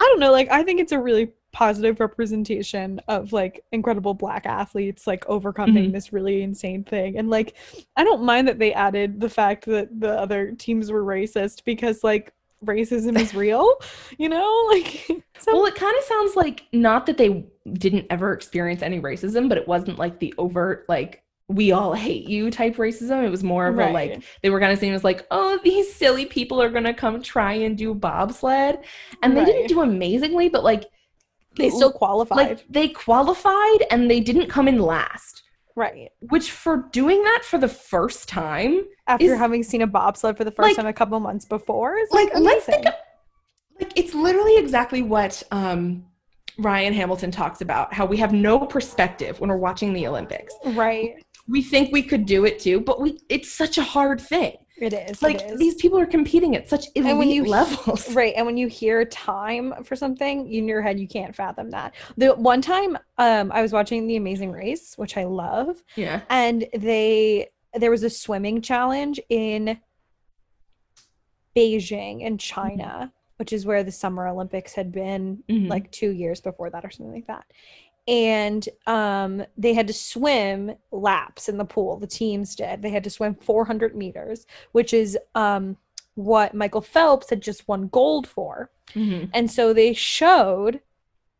[0.00, 4.46] I don't know, like I think it's a really positive representation of like incredible black
[4.46, 5.92] athletes like overcoming mm-hmm.
[5.92, 7.56] this really insane thing and like
[7.96, 12.04] i don't mind that they added the fact that the other teams were racist because
[12.04, 12.32] like
[12.64, 13.74] racism is real
[14.18, 15.04] you know like
[15.40, 19.48] so- well it kind of sounds like not that they didn't ever experience any racism
[19.48, 23.24] but it wasn't like the overt like we all hate you type racism.
[23.24, 23.88] It was more of right.
[23.88, 26.92] a like they were kind of saying as like, oh, these silly people are gonna
[26.92, 28.80] come try and do bobsled,
[29.22, 29.46] and right.
[29.46, 30.84] they didn't do amazingly, but like
[31.58, 32.36] they still qualified.
[32.36, 35.42] Like they qualified and they didn't come in last.
[35.76, 36.10] Right.
[36.20, 40.44] Which for doing that for the first time after is, having seen a bobsled for
[40.44, 42.94] the first like, time a couple months before is like, like let's think of,
[43.78, 46.04] like it's literally exactly what um
[46.58, 50.52] Ryan Hamilton talks about how we have no perspective when we're watching the Olympics.
[50.64, 51.24] Right.
[51.46, 54.56] We think we could do it too, but we it's such a hard thing.
[54.80, 55.22] It is.
[55.22, 55.58] Like it is.
[55.58, 58.08] these people are competing at such elite and when you, levels.
[58.14, 58.34] Right.
[58.36, 61.94] And when you hear time for something in your head, you can't fathom that.
[62.16, 65.82] The one time um I was watching The Amazing Race, which I love.
[65.96, 66.22] Yeah.
[66.30, 69.78] And they there was a swimming challenge in
[71.56, 73.06] Beijing in China, mm-hmm.
[73.36, 75.68] which is where the Summer Olympics had been mm-hmm.
[75.68, 77.44] like two years before that or something like that
[78.08, 81.98] and um, they had to swim laps in the pool.
[81.98, 82.80] The teams did.
[82.80, 85.76] They had to swim 400 meters, which is um,
[86.14, 88.70] what Michael Phelps had just won gold for.
[88.94, 89.26] Mm-hmm.
[89.34, 90.80] And so they showed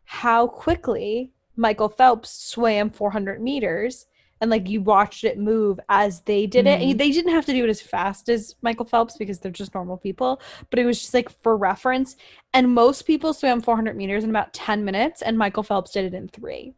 [0.05, 4.07] how quickly Michael Phelps swam 400 meters
[4.41, 6.91] and like you watched it move as they did mm-hmm.
[6.91, 6.99] it.
[6.99, 9.97] They didn't have to do it as fast as Michael Phelps because they're just normal
[9.97, 12.17] people, but it was just like for reference.
[12.55, 16.15] And most people swam 400 meters in about 10 minutes, and Michael Phelps did it
[16.15, 16.75] in three.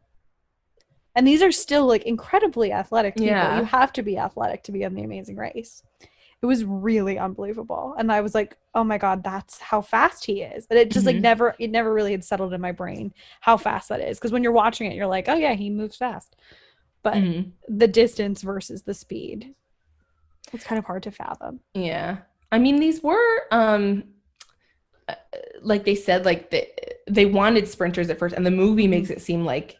[1.16, 3.28] And these are still like incredibly athletic people.
[3.28, 3.58] Yeah.
[3.58, 5.82] You have to be athletic to be on the amazing race.
[6.42, 7.94] It was really unbelievable.
[7.98, 10.66] And I was like, oh my God, that's how fast he is.
[10.70, 11.16] And it just mm-hmm.
[11.16, 14.18] like never, it never really had settled in my brain how fast that is.
[14.18, 16.36] Cause when you're watching it, you're like, oh yeah, he moves fast
[17.02, 17.50] but mm-hmm.
[17.68, 19.54] the distance versus the speed
[20.52, 22.18] it's kind of hard to fathom yeah
[22.52, 24.04] i mean these were um
[25.08, 25.14] uh,
[25.62, 26.70] like they said like they,
[27.08, 29.76] they wanted sprinters at first and the movie makes it seem like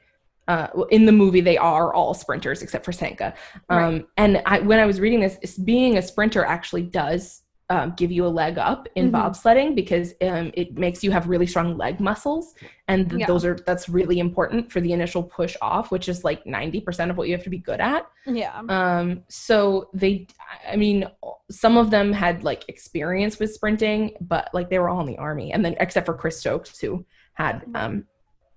[0.49, 3.33] uh, in the movie they are all sprinters except for Sanka.
[3.69, 4.07] Um, right.
[4.17, 8.27] And I, when I was reading this, being a sprinter actually does um, give you
[8.27, 9.17] a leg up in mm-hmm.
[9.17, 12.55] bobsledding because um, it makes you have really strong leg muscles
[12.89, 13.27] and th- yeah.
[13.27, 17.17] those are that's really important for the initial push off which is like 90% of
[17.17, 20.27] what you have to be good at yeah um so they
[20.69, 21.09] i mean
[21.49, 25.17] some of them had like experience with sprinting but like they were all in the
[25.19, 27.05] army and then except for chris stokes who
[27.35, 27.77] had mm-hmm.
[27.77, 28.05] um,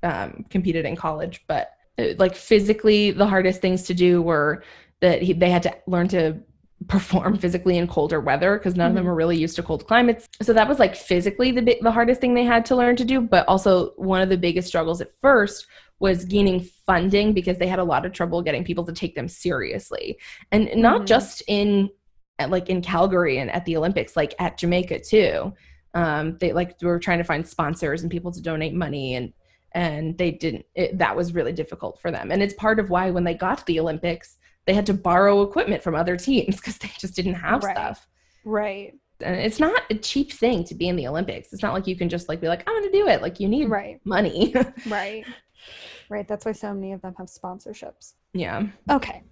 [0.02, 4.64] um competed in college but uh, like physically the hardest things to do were
[5.02, 6.42] that he, they had to learn to
[6.88, 8.90] perform physically in colder weather because none Mhm.
[8.92, 10.28] of them are really used to cold climates.
[10.42, 13.06] So that was like physically the bi- the hardest thing they had to learn to
[13.06, 15.68] do, but also one of the biggest struggles at first
[16.00, 19.28] was gaining funding because they had a lot of trouble getting people to take them
[19.28, 20.18] seriously.
[20.52, 21.06] And not Mhm.
[21.06, 21.90] just in
[22.40, 25.54] at, like in Calgary and at the Olympics, like at Jamaica too.
[25.94, 29.32] Um, they like were trying to find sponsors and people to donate money and
[29.76, 32.32] and they didn't it, that was really difficult for them.
[32.32, 35.42] And it's part of why when they got to the Olympics, they had to borrow
[35.42, 37.76] equipment from other teams because they just didn't have Right.
[37.76, 38.08] stuff.
[38.46, 38.94] Right.
[39.22, 41.54] And it's not a cheap thing to be in the Olympics.
[41.54, 43.22] It's not like you can just like be like, I'm gonna do it.
[43.22, 44.00] Like you need Right.
[44.06, 44.54] money.
[44.86, 45.26] Right.
[46.10, 46.28] Right.
[46.28, 48.14] That's why so many of them have sponsorships.
[48.34, 48.68] yeah.
[48.90, 49.24] Okay.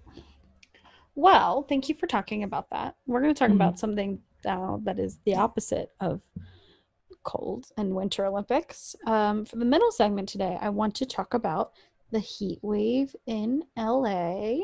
[1.14, 2.96] Well, thank you for talking about that.
[3.06, 3.56] We're going to talk Mhm.
[3.56, 6.22] about something now that is the opposite of
[7.22, 8.96] cold and winter Olympics.
[9.06, 11.72] Um, for the middle segment today, I want to talk about
[12.10, 14.58] the heat wave in LA.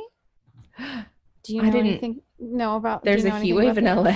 [1.45, 2.23] Do you I know didn't- anything?
[2.41, 3.03] Know about?
[3.05, 3.85] do you There's know a heat wave in?
[3.85, 4.15] LA.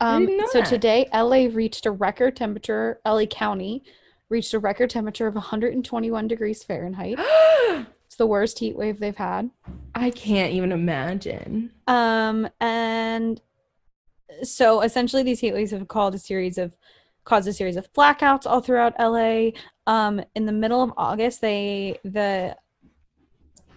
[0.00, 0.68] Um, so that.
[0.68, 3.00] today, LA reached a record temperature.
[3.06, 3.84] LA County
[4.30, 7.18] reached a record temperature of 121 degrees Fahrenheit.
[8.06, 9.48] It's the worst heat wave they've had.
[9.94, 11.70] I can't even imagine.
[11.86, 13.40] Um, and
[14.42, 16.74] so essentially, these heat waves have called a series of
[17.24, 19.50] caused a series of blackouts all throughout LA.
[19.86, 22.54] Um, in the middle of August, they the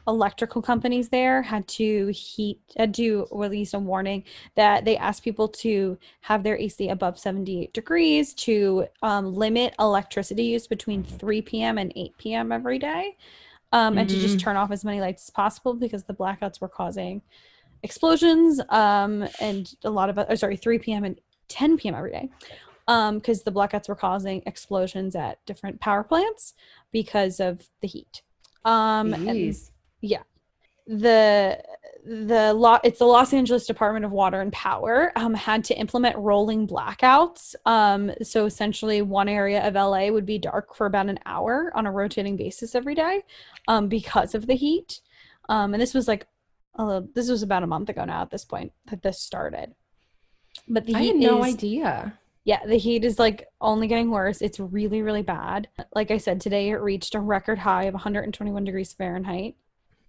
[0.08, 4.24] electrical companies there had to heat had to release a warning
[4.56, 10.44] that they asked people to have their AC above 78 degrees to um, limit electricity
[10.44, 11.78] use between 3 p.m.
[11.78, 12.52] and 8 p.m.
[12.52, 13.18] every day,
[13.72, 14.42] um, and to just Mhm.
[14.42, 17.22] turn off as many lights as possible because the blackouts were causing
[17.84, 21.04] explosions um, and a lot of uh, sorry 3 p.m.
[21.04, 21.96] and 10 p.m.
[21.96, 22.30] every day
[23.14, 26.54] because the blackouts were causing explosions at different power plants
[26.92, 28.22] because of the heat.
[28.64, 29.56] Um, and
[30.06, 30.24] Jeez.
[30.88, 31.64] the
[32.06, 36.16] the law it's the Los Angeles Department of Water and Power um, had to implement
[36.18, 37.56] rolling blackouts.
[37.66, 41.88] Um, so essentially, one area of LA would be dark for about an hour on
[41.88, 43.24] a rotating basis every day
[43.68, 45.02] um, because of the heat.
[45.50, 46.28] Um, and this was like
[46.76, 49.74] a little, this was about a month ago now at this point that this started.
[50.68, 52.20] But the I heat had no is idea.
[52.44, 54.42] yeah, the heat is like only getting worse.
[54.42, 55.70] It's really, really bad.
[55.94, 59.56] Like I said, today it reached a record high of 121 degrees Fahrenheit.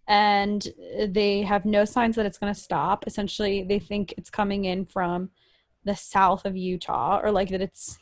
[0.09, 0.67] And
[1.09, 3.07] they have no signs that it's going to stop.
[3.07, 5.31] Essentially, they think it's coming in from
[5.85, 7.99] the south of Utah, or like that it's,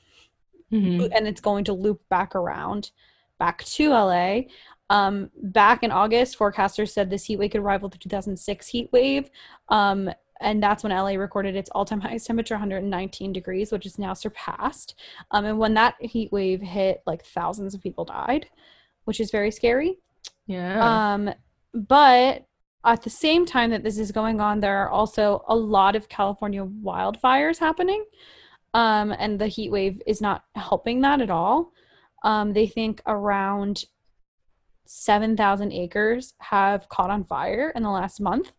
[0.72, 1.10] Mhm.
[1.14, 2.90] and it's going to loop back around
[3.38, 4.42] back to LA.
[4.90, 9.30] Um, back in August, forecasters said this heat wave could rival the 2006 heat wave.
[9.68, 14.12] Um, and that's when LA recorded its all-time highest temperature, 119 degrees, which is now
[14.14, 14.94] surpassed.
[15.30, 18.48] Um, and when that heat wave hit, like thousands of people died,
[19.04, 19.98] which is very scary.
[20.46, 21.14] Yeah.
[21.14, 21.32] Um,
[21.74, 22.46] but
[22.84, 26.08] at the same time that this is going on, there are also a lot of
[26.08, 28.04] California wildfires happening.
[28.74, 31.72] Um, and the heat wave is not helping that at all.
[32.24, 33.84] Um, they think around
[34.86, 38.52] 7,000 acres have caught on fire in the last month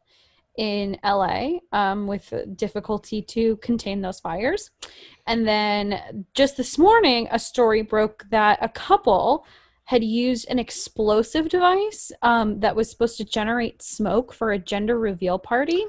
[0.58, 4.72] in LA um, with difficulty to contain those fires.
[5.28, 9.46] And then just this morning, a story broke that a couple
[9.86, 15.00] had used an explosive device um, that was supposed to generate smoke for a gender
[15.00, 15.86] reveal party.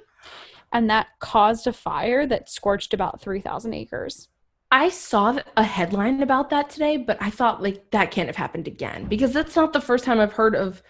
[0.73, 4.29] And that caused a fire that scorched about 3,000 acres.
[4.71, 8.67] I saw a headline about that today, but I thought like that can't have happened
[8.67, 10.83] again because that's not the first time I've heard of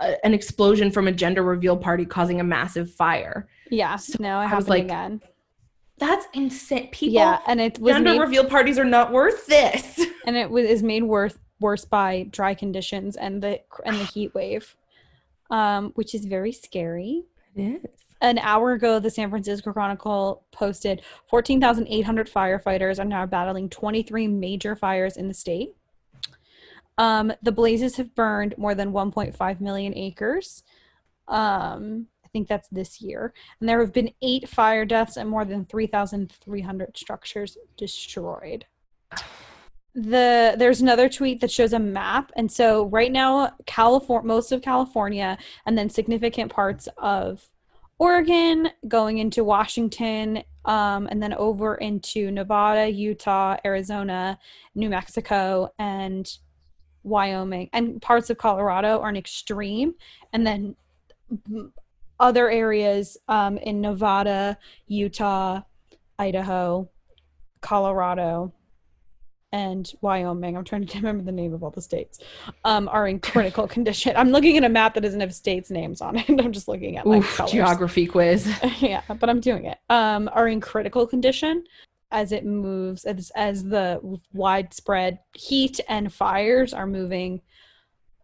[0.00, 3.48] a, an explosion from a gender reveal party causing a massive fire.
[3.70, 5.20] Yeah, So no, it I was like, again.
[5.98, 6.88] That's insane.
[6.92, 10.00] People, Yeah, and it was gender made, reveal parties are not worth this.
[10.26, 14.34] and it was is made worse worse by dry conditions and the and the heat
[14.34, 14.76] wave,
[15.50, 17.24] um, which is very scary.
[17.54, 17.90] It is.
[18.22, 24.76] An hour ago, the San Francisco Chronicle posted 14,800 firefighters are now battling 23 major
[24.76, 25.74] fires in the state.
[26.98, 30.64] Um, the blazes have burned more than 1.5 million acres.
[31.28, 33.32] Um, I think that's this year.
[33.58, 38.66] And there have been eight fire deaths and more than 3,300 structures destroyed.
[39.94, 44.62] The there's another tweet that shows a map, and so right now, California, most of
[44.62, 47.48] California, and then significant parts of
[47.98, 54.38] Oregon, going into Washington, um, and then over into Nevada, Utah, Arizona,
[54.74, 56.38] New Mexico, and
[57.02, 59.94] Wyoming, and parts of Colorado are an extreme,
[60.32, 60.76] and then
[62.20, 65.62] other areas um, in Nevada, Utah,
[66.18, 66.88] Idaho,
[67.60, 68.52] Colorado,
[69.52, 72.20] and Wyoming, I'm trying to remember the name of all the states,
[72.64, 74.14] um, are in critical condition.
[74.16, 76.28] I'm looking at a map that doesn't have states' names on it.
[76.28, 78.52] I'm just looking at like Oof, geography quiz.
[78.80, 79.78] yeah, but I'm doing it.
[79.88, 81.64] Um, are in critical condition
[82.12, 84.00] as it moves as as the
[84.32, 87.40] widespread heat and fires are moving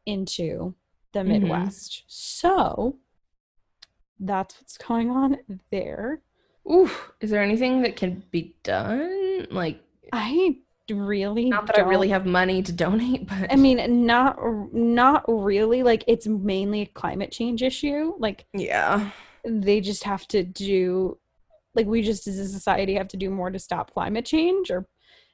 [0.07, 0.75] into
[1.13, 1.27] the Mhm.
[1.41, 2.03] Midwest.
[2.07, 2.99] So
[4.19, 5.39] that's what's going on
[5.71, 6.21] there.
[6.71, 7.13] Oof.
[7.21, 9.47] Is there anything that can be done?
[9.51, 9.81] Like,
[10.13, 10.57] I
[10.91, 14.39] really not that I really have money to donate, but I mean, not
[14.73, 15.83] not really.
[15.83, 18.15] Like it's mainly a climate change issue.
[18.19, 19.11] Like yeah.
[19.45, 21.19] they just have to do,
[21.75, 24.87] like we just as a society have to do more to stop climate change or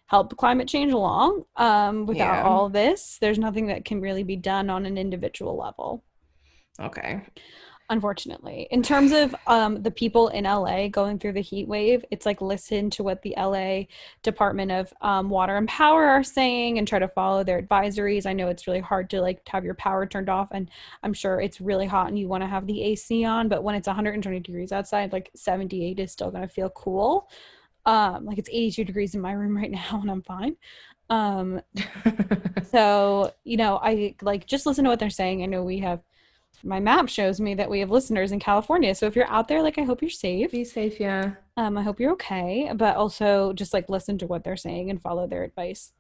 [0.07, 1.45] help climate change along.
[1.57, 2.43] Um, without Yeah.
[2.43, 6.05] all this, there's nothing that can really be done on an individual level.
[6.81, 7.21] Okay.
[7.93, 12.25] Unfortunately, in terms of um, the people in LA going through the heat wave, it's
[12.25, 13.83] like listen to what the LA
[14.23, 18.25] Department of um, Water and Power are saying and try to follow their advisories.
[18.25, 20.71] I know it's really hard to like have your power turned off, and
[21.03, 23.75] I'm sure it's really hot and you want to have the AC on, but when
[23.75, 27.29] it's 120 degrees outside, like 78 is still going to feel cool.
[27.85, 30.57] Um, like it's 82 degrees in my room right now, and I'm fine.
[31.11, 31.61] Um,
[32.71, 35.43] so, you know, I like just listen to what they're saying.
[35.43, 36.01] I know we have
[36.65, 38.95] my map shows me that we have listeners in California.
[38.95, 40.51] So if you're out there, like I hope you're safe.
[40.51, 41.33] Be safe, yeah.
[41.57, 42.71] Um, I hope you're okay.
[42.75, 45.93] But also just like listen to what they're saying and follow their advice.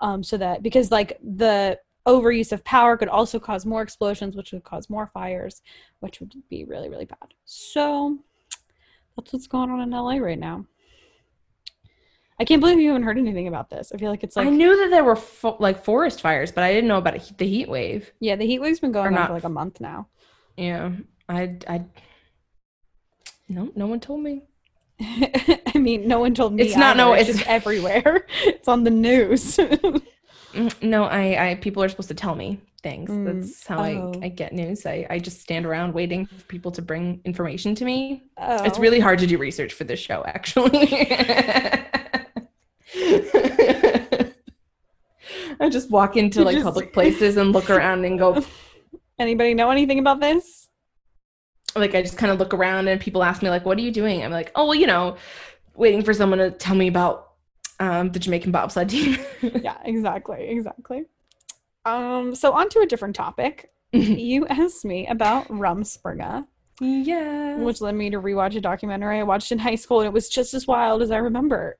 [0.00, 4.52] Um, so that because like the overuse of power could also cause more explosions, which
[4.52, 5.62] would cause more fires,
[6.00, 7.34] which would be really, really bad.
[7.44, 8.18] So
[9.16, 10.66] that's what's going on in LA right now.
[12.40, 13.92] I can't believe you haven't heard anything about this.
[13.94, 16.64] I feel like it's like I knew that there were fo- like forest fires, but
[16.64, 18.12] I didn't know about it- the heat wave.
[18.20, 20.08] yeah, the heat wave's been going on not- for like a month now.
[20.56, 20.90] Yeah,
[21.28, 21.84] I, I,
[23.48, 24.42] no, no one told me.
[25.00, 26.62] I mean, no one told me.
[26.64, 28.26] It's not- no, it's, it's- everywhere.
[28.44, 29.58] It's on the news.
[30.54, 33.10] Mm, No, I, I, people are supposed to tell me things.
[33.10, 34.12] Mm, That's how oh.
[34.22, 34.86] I, I get news.
[34.86, 38.22] I, I just stand around waiting for people to bring information to me.
[38.36, 38.62] oh.
[38.62, 40.86] It's really hard to do research for this show, actually.
[45.60, 48.44] I just walk into like just- public places and look around and go,
[49.18, 50.68] Anybody know anything about this?
[51.76, 53.90] like I just kind of look around and people ask me like, "What are you
[53.90, 55.16] doing?" I'm like, "Oh, well, you know,
[55.74, 57.32] waiting for someone to tell me about
[57.80, 61.04] um, the Jamaican bobsled team." Yeah, exactly, exactly.
[61.84, 63.70] Um, so on to a different topic.
[63.92, 66.46] you asked me about Rumspringa,
[66.80, 67.56] yeah.
[67.56, 70.28] which led me to rewatch a documentary I watched in high school, and it was
[70.28, 71.76] just as wild as I remember.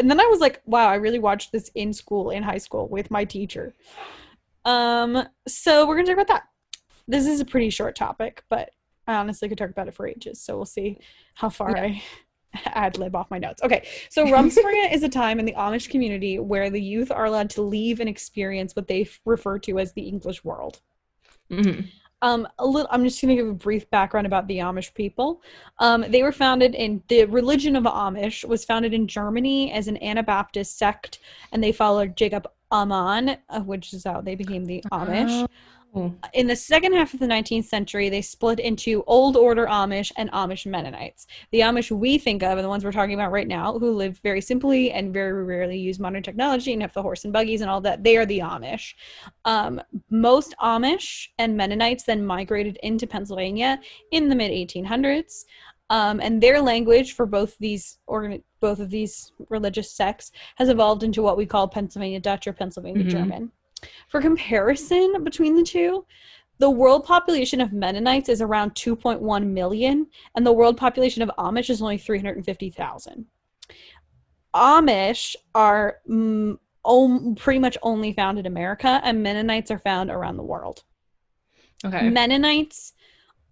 [0.00, 2.88] And then I was like, wow, I really watched this in school, in high school,
[2.88, 3.74] with my teacher.
[4.64, 6.42] Um, so we're gonna talk about that.
[7.06, 8.70] This is a pretty short topic, but
[9.06, 10.40] I honestly could talk about it for ages.
[10.42, 10.98] So we'll see
[11.34, 12.02] how far I
[12.64, 13.62] ad lib off my notes.
[13.62, 17.50] Okay, so Rumspringa is a time in the Amish community where the youth are allowed
[17.50, 20.80] to leave and experience what they refer to as the English world.
[21.50, 21.88] Mhm.
[22.22, 22.88] Um, a little.
[22.90, 25.42] I'm just going to give a brief background about the Amish people.
[25.78, 29.96] Um, they were founded in the religion of Amish was founded in Germany as an
[30.02, 31.20] Anabaptist sect,
[31.52, 35.48] and they followed Jacob Amann, uh, which is how they became the Amish.
[35.92, 36.14] Oh.
[36.34, 40.30] In the second half of the 19th century, they split into Old Order Amish and
[40.30, 41.26] Amish Mennonites.
[41.50, 44.20] The Amish we think of, and the ones we're talking about right now, who live
[44.22, 47.68] very simply and very rarely use modern technology and have the horse and buggies and
[47.68, 48.94] all that, they are the Amish.
[49.44, 53.80] Um, most Amish and Mennonites then migrated into Pennsylvania
[54.12, 55.44] in the mid 1800s.
[55.90, 61.02] Um, and their language for both these organ- both of these religious sects has evolved
[61.02, 63.10] into what we call Pennsylvania Dutch or Pennsylvania Mhm.
[63.10, 63.52] German.
[64.08, 66.04] For comparison between the two,
[66.58, 71.70] the world population of Mennonites is around 2.1 million, and the world population of Amish
[71.70, 73.26] is only 350,000.
[74.54, 80.36] Amish are mm, om- pretty much only found in America, and Mennonites are found around
[80.36, 80.84] the world.
[81.84, 82.10] Okay.
[82.10, 82.92] Mennonites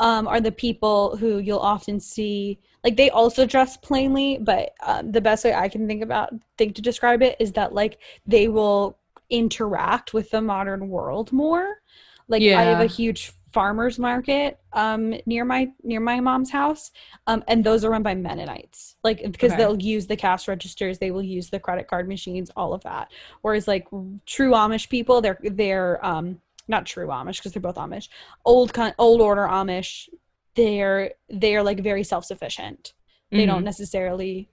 [0.01, 2.59] um, are the people who you'll often see.
[2.85, 6.75] Like they also dress plainly, but um, the best way I can think about think
[6.77, 8.98] to describe it is that like they will
[9.31, 11.77] interact with the modern world more.
[12.29, 16.91] Like I have a huge farmers market um near my near my mom's house
[17.27, 19.57] um and those are run by mennonites like because Okay.
[19.63, 23.11] they'll use the cash registers they will use the credit card machines all of that
[23.41, 23.89] whereas like
[24.27, 28.09] true amish people they're they're um not true amish because they're both amish
[28.45, 30.11] old con- old order amish
[30.55, 32.93] they're they're like very self-sufficient
[33.31, 33.65] they don't Mhm.
[33.65, 34.51] necessarily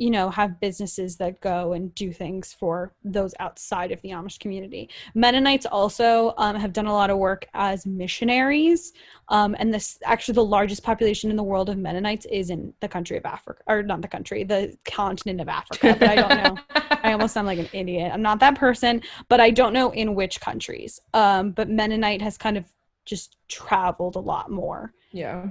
[0.00, 4.38] you know have businesses that go and do things for those outside of the amish
[4.38, 8.92] community mennonites also um, have done a lot of work as missionaries
[9.28, 12.88] um, and this actually the largest population in the world of mennonites is in the
[12.88, 16.56] country of africa or not the country the continent of africa but i don't know
[17.02, 18.10] i almost sound like an idiot.
[18.12, 21.00] I'm not that person, but I don't know in which countries.
[21.14, 22.64] Um, but Mennonite has kind of
[23.04, 24.92] just traveled a lot more.
[25.12, 25.48] Yeah.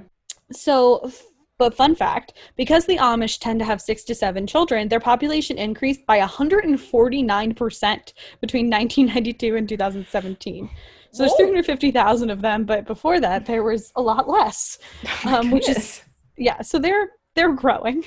[0.52, 1.12] So,
[1.60, 5.57] but fun fact because the Amish tend to have six to seven children, their population
[5.60, 10.70] increased by 149% between 1992 and 2017.
[11.12, 14.80] So there's 350,000 of them, but before that there was a lot less,
[15.26, 16.01] Oh um, which is
[16.38, 16.62] yeah.
[16.62, 18.03] So they're they're growing.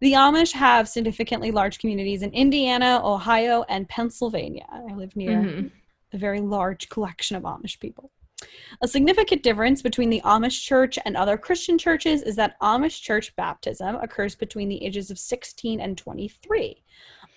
[0.00, 4.66] The Amish have significantly large communities in Indiana, Ohio, and Pennsylvania.
[4.72, 5.70] I live near Mhm.
[6.14, 8.10] a very large collection of Amish people.
[8.82, 13.34] A significant difference between the Amish church and other Christian churches is that Amish church
[13.36, 16.82] baptism occurs between the ages of 16 and 23.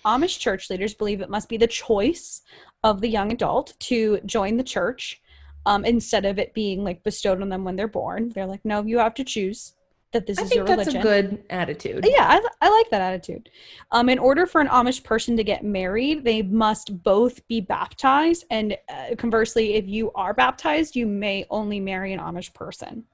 [0.04, 2.42] Amish church leaders believe it must be the choice
[2.82, 5.20] of the young adult to join the church
[5.66, 8.30] um, instead of it being like bestowed on them when they're born.
[8.30, 9.74] They're like, no, you have to choose
[10.14, 11.00] that this I is think your that's religion.
[11.00, 12.06] a good attitude.
[12.08, 13.50] Yeah, I, I like that attitude.
[13.90, 18.44] Um, in order for an Amish person to get married, they must both be baptized.
[18.50, 23.04] And uh, conversely, if you are baptized, you may only marry an Amish person.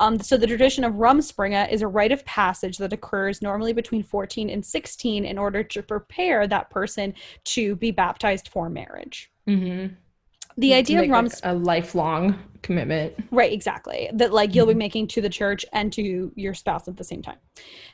[0.00, 4.02] Um, so the tradition of Rumspringa is a rite of passage that occurs normally between
[4.02, 7.14] 14 and 16 in order to prepare that person
[7.44, 9.30] to be baptized for marriage.
[9.46, 9.94] Mm-hmm.
[10.60, 13.14] The idea of Rums a lifelong commitment.
[13.30, 14.10] Right, exactly.
[14.12, 14.78] That like you'll be Mhm.
[14.78, 17.38] making to the church and to your spouse at the same time.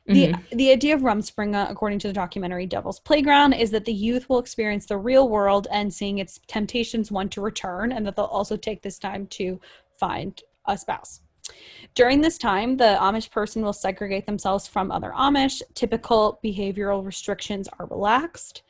[0.06, 0.48] The Mhm.
[0.50, 4.40] the idea of Rumspringa, according to the documentary Devil's Playground, is that the youth will
[4.40, 8.56] experience the real world and seeing its temptations want to return, and that they'll also
[8.56, 9.60] take this time to
[9.98, 11.20] find a spouse.
[11.94, 15.62] During this time, the Amish person will segregate themselves from other Amish.
[15.74, 18.62] Typical behavioral restrictions are relaxed.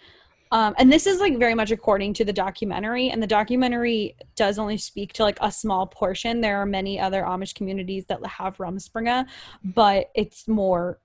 [0.53, 4.59] Um, and this is like very much according to the documentary, and the documentary does
[4.59, 6.41] only speak to like a small portion.
[6.41, 9.27] There are many other Amish communities that have Rumspringa,
[9.65, 10.99] but it's more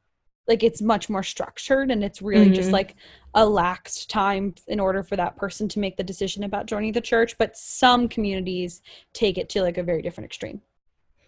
[0.47, 2.73] like it's much more structured and it's really just Mhm.
[2.73, 2.95] like
[3.35, 6.99] a lax time in order for that person to make the decision about joining the
[6.99, 7.37] church.
[7.37, 8.81] But some communities
[9.13, 10.61] take it to like a very different extreme.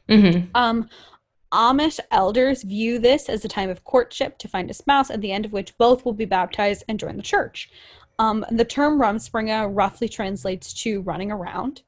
[0.09, 0.49] Mhm.
[0.55, 0.89] Um,
[1.53, 5.32] Amish elders view this as a time of courtship to find a spouse, at the
[5.32, 7.70] end of which both will be baptized and join the church.
[8.20, 11.84] Um, the term Rumspringa roughly translates to running around.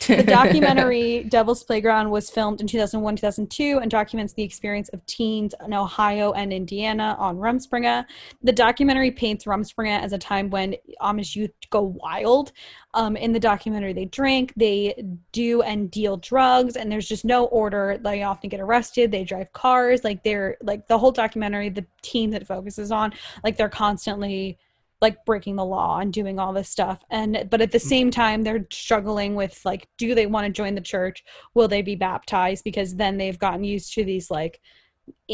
[0.06, 5.54] The documentary Devil's Playground was filmed in 2001 2002 and documents the experience of teens
[5.64, 8.04] in Ohio and Indiana on Rumspringa.
[8.42, 12.52] The documentary paints Rumspringa as a time when Amish youth go wild.
[12.92, 15.02] Um, in the documentary, they drink, they
[15.32, 17.98] do and deal drugs, and there's just no order.
[18.02, 20.04] They often get arrested, they drive cars.
[20.04, 24.58] Like, they're like the whole documentary, the teens it focuses on, like, they're constantly
[25.04, 27.04] like breaking the law and doing all this stuff.
[27.10, 27.88] And but at the hmm.
[27.88, 31.22] same time they're struggling with like do they want to join the church?
[31.54, 32.64] Will they be baptized?
[32.64, 34.60] Because then they've gotten used to these like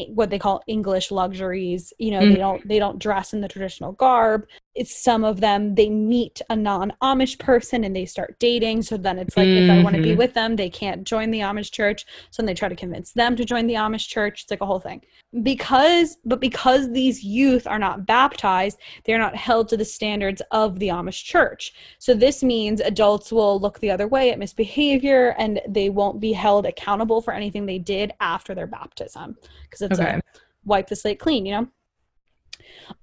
[0.09, 2.29] what they call english luxuries you know Mhm.
[2.33, 4.47] they don't they don't dress in the traditional garb.
[4.77, 8.83] It's some of them they meet a non-amish person and they start dating.
[8.83, 10.17] So then it's like if i want to be Mhm.
[10.19, 12.07] with them they can't join the amish church.
[12.31, 14.43] So then they try to convince them to join the amish church.
[14.43, 15.03] It's like a whole thing.
[15.43, 20.79] Because but because these youth are not baptized they're not held to the standards of
[20.79, 21.73] the amish church.
[21.99, 26.33] So this means adults will look the other way at misbehavior and they won't be
[26.33, 29.37] held accountable for anything they did after their baptism
[29.71, 30.17] because it's Okay.
[30.17, 30.23] a
[30.65, 31.69] wipe the slate clean you know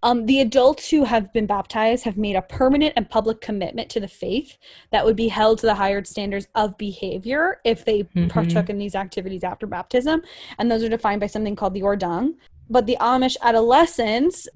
[0.04, 4.00] um, the adults who have been baptized have made a permanent and public commitment to
[4.00, 4.58] the faith
[4.92, 8.30] that would be held to the higher standards of behavior if they Mhm.
[8.30, 10.22] partook in these activities after baptism.
[10.60, 12.36] And those are defined by something called the Ordnung.
[12.70, 14.48] But the Amish adolescents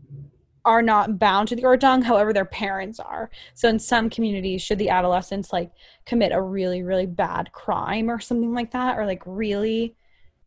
[0.63, 3.31] are not bound to the Ordnung, however, their parents are.
[3.55, 5.71] So in some communities, should the adolescents like
[6.05, 9.95] commit a really, really bad crime or something like that, or like really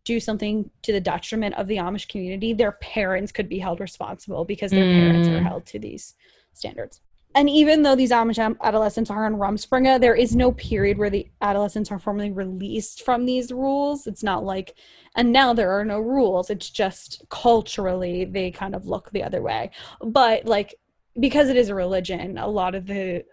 [0.05, 4.44] do something to the detriment of the Amish community, their parents could be held responsible
[4.44, 5.48] because their parents are Mm.
[5.48, 6.14] held to these
[6.52, 7.00] standards.
[7.36, 11.28] And even though these Amish adolescents are on Rumspringa, there is no period where the
[11.40, 14.07] adolescents are formally released from these rules.
[14.07, 14.74] It's not like,
[15.16, 16.48] and now there are no rules.
[16.48, 19.72] It's just culturally they kind of look the other way.
[20.00, 20.76] But like,
[21.18, 23.24] because it is a religion, a lot of the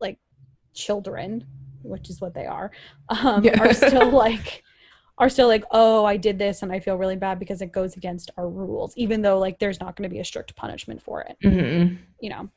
[0.00, 0.18] like
[0.72, 1.44] children,
[1.82, 2.70] which is what they are,
[3.10, 3.60] um, Yeah.
[3.60, 4.62] are still like,
[5.20, 7.96] are still like, oh, I did this and I feel really bad because it goes
[7.96, 11.20] against our rules, even though like there's not going to be a strict punishment for
[11.20, 11.98] it, Mhm.
[12.20, 12.48] you know.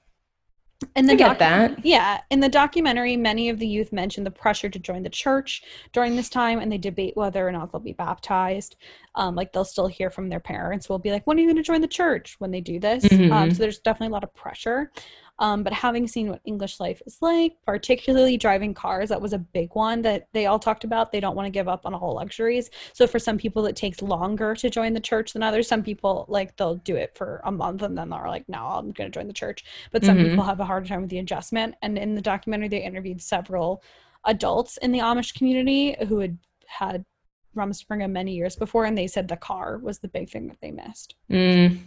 [0.97, 1.85] And the I get that.
[1.85, 5.63] yeah, in the documentary, many of the youth mention the pressure to join the church
[5.93, 8.75] during this time, and they debate whether or not they'll be baptized.
[9.15, 10.89] Um, like they'll still hear from their parents.
[10.89, 13.05] Will be like, "When are you going to join the church?" When they do this,
[13.11, 13.53] um, Mhm.
[13.55, 14.91] so there's definitely a lot of pressure.
[15.39, 19.39] Um, but having seen what English life is like, particularly driving cars, that was a
[19.39, 21.11] big one that they all talked about.
[21.11, 22.69] They don't want to give up on all luxuries.
[22.93, 25.67] So for some people, it takes longer to join the church than others.
[25.67, 28.91] Some people like they'll do it for a month and then they're like, no, I'm
[28.91, 29.65] going to join the church.
[29.91, 30.29] But some mm-hmm.
[30.29, 31.75] people have a harder time with the adjustment.
[31.81, 33.83] And in the documentary, they interviewed several
[34.25, 37.05] adults in the Amish community who had had
[37.55, 40.71] Rumspringa many years before, and they said the car was the big thing that they
[40.71, 41.15] missed.
[41.29, 41.79] Mm.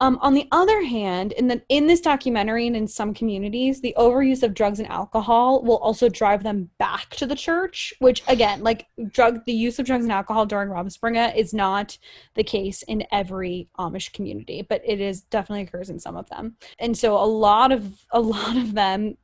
[0.00, 3.94] Um, on the other hand, in the in this documentary and in some communities, the
[3.96, 7.94] overuse of drugs and alcohol will also drive them back to the church.
[7.98, 11.96] Which again, like drug, the use of drugs and alcohol during Rumspringa is not
[12.34, 16.56] the case in every Amish community, but it is definitely occurs in some of them.
[16.78, 19.16] And so a lot of a lot of them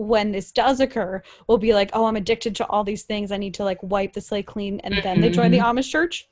[0.00, 3.32] when this does occur will be like oh i'm addicted to all these things.
[3.32, 4.80] I need to like wipe the slate clean.
[4.80, 5.78] And then they join the mm-hmm.
[5.78, 6.28] amish church.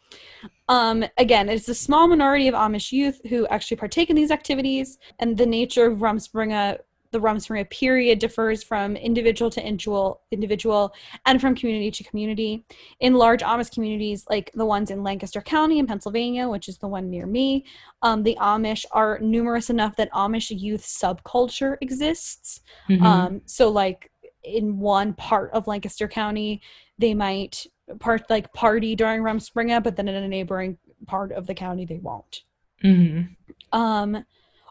[0.68, 4.98] Um, again it's a small minority of amish youth who actually partake in these activities.
[5.18, 6.78] And the nature of rumspringa
[7.10, 10.94] the Rumspringa period differs from individual to individual, individual
[11.26, 12.64] and from community to community.
[13.00, 16.88] In large Amish communities, like the ones in Lancaster County in Pennsylvania, which is the
[16.88, 17.64] one near me,
[18.02, 22.60] um, the Amish are numerous enough that Amish youth subculture exists.
[22.88, 23.04] Mm-hmm.
[23.04, 24.10] Um, so, like
[24.44, 26.60] in one part of Lancaster County,
[26.98, 27.66] they might
[28.00, 31.98] part like party during Rumspringa, but then in a neighboring part of the county, they
[31.98, 32.42] won't.
[32.84, 33.78] Mm-hmm.
[33.78, 34.24] Um,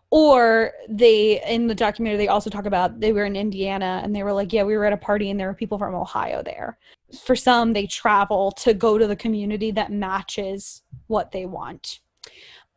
[0.10, 4.24] or they in the documentary they also talk about they were in indiana and they
[4.24, 6.78] were like yeah we were at a party and there were people from ohio there
[7.24, 12.00] for some they travel to go to the community that matches what they want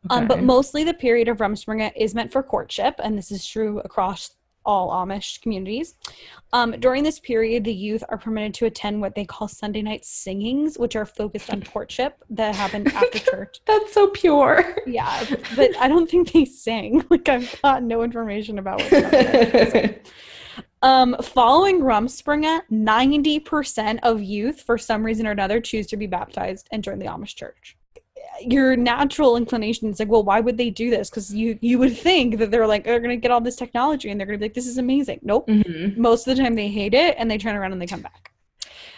[0.05, 0.19] okay.
[0.19, 3.79] um, but mostly the period of rumspringa is meant for courtship and this is true
[3.79, 4.31] across
[4.65, 5.95] all Amish communities.
[6.53, 10.05] Um, during this period, the youth are permitted to attend what they call Sunday night
[10.05, 13.59] singings, which are focused on courtship that happen after church.
[13.65, 14.77] That's so pure.
[14.85, 17.05] Yeah, but I don't think they sing.
[17.11, 20.07] Like I've got no information about what.
[20.81, 26.07] um, following Rumspringa, ninety percent of youth, for some reason or another, choose to be
[26.07, 27.75] baptized and join the Amish church
[28.47, 31.09] your natural inclination is like, well, why would they do this?
[31.09, 34.19] Because you you would think that they're like they're gonna get all this technology and
[34.19, 35.19] they're gonna be like, this is amazing.
[35.23, 35.47] Nope.
[35.47, 36.01] Mm-hmm.
[36.01, 38.31] Most of the time they hate it and they turn around and they come back.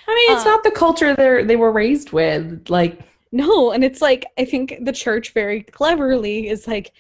[0.08, 2.70] I mean, it's um, not the culture they they were raised with.
[2.70, 3.00] Like
[3.32, 6.94] no, and it's like I think the church very cleverly is like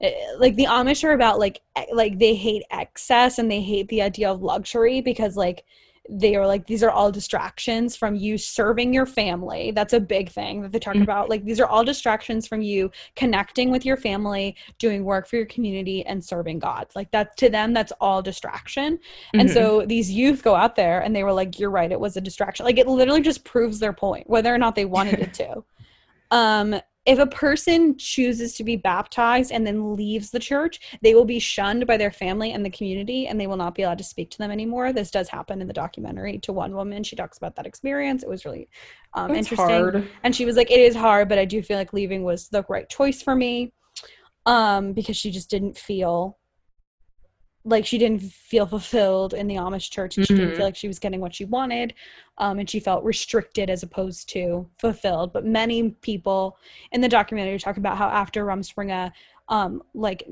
[0.00, 1.60] eh, like the Amish are about like
[1.92, 5.64] like they hate excess and they hate the idea of luxury because like
[6.08, 10.30] they are like these are all distractions from you serving your family that's a big
[10.30, 11.02] thing that they talk mm-hmm.
[11.02, 15.36] about like these are all distractions from you connecting with your family doing work for
[15.36, 19.40] your community and serving god like that to them that's all distraction mm-hmm.
[19.40, 19.88] and so mm-hmm.
[19.88, 22.64] these youth go out there and they were like you're right it was a distraction
[22.64, 25.62] like it literally just proves their point whether or not they wanted it to
[26.30, 31.24] um if a person chooses to be baptized and then leaves the church, they will
[31.24, 34.04] be shunned by their family and the community and they will not be allowed to
[34.04, 34.92] speak to them anymore.
[34.92, 37.02] This does happen in the documentary to one woman.
[37.02, 38.22] She talks about that experience.
[38.22, 38.68] It was really
[39.14, 39.56] um, interesting.
[39.56, 40.06] Hard.
[40.22, 42.62] And she was like, It is hard, but I do feel like leaving was the
[42.68, 43.72] right choice for me
[44.44, 46.37] um, because she just didn't feel
[47.68, 50.44] like she didn't feel fulfilled in the Amish church and she mm-hmm.
[50.44, 51.94] didn't feel like she was getting what she wanted
[52.38, 56.56] um, and she felt restricted as opposed to fulfilled but many people
[56.92, 59.12] in the documentary talk about how after Rumspringa
[59.50, 60.24] um, like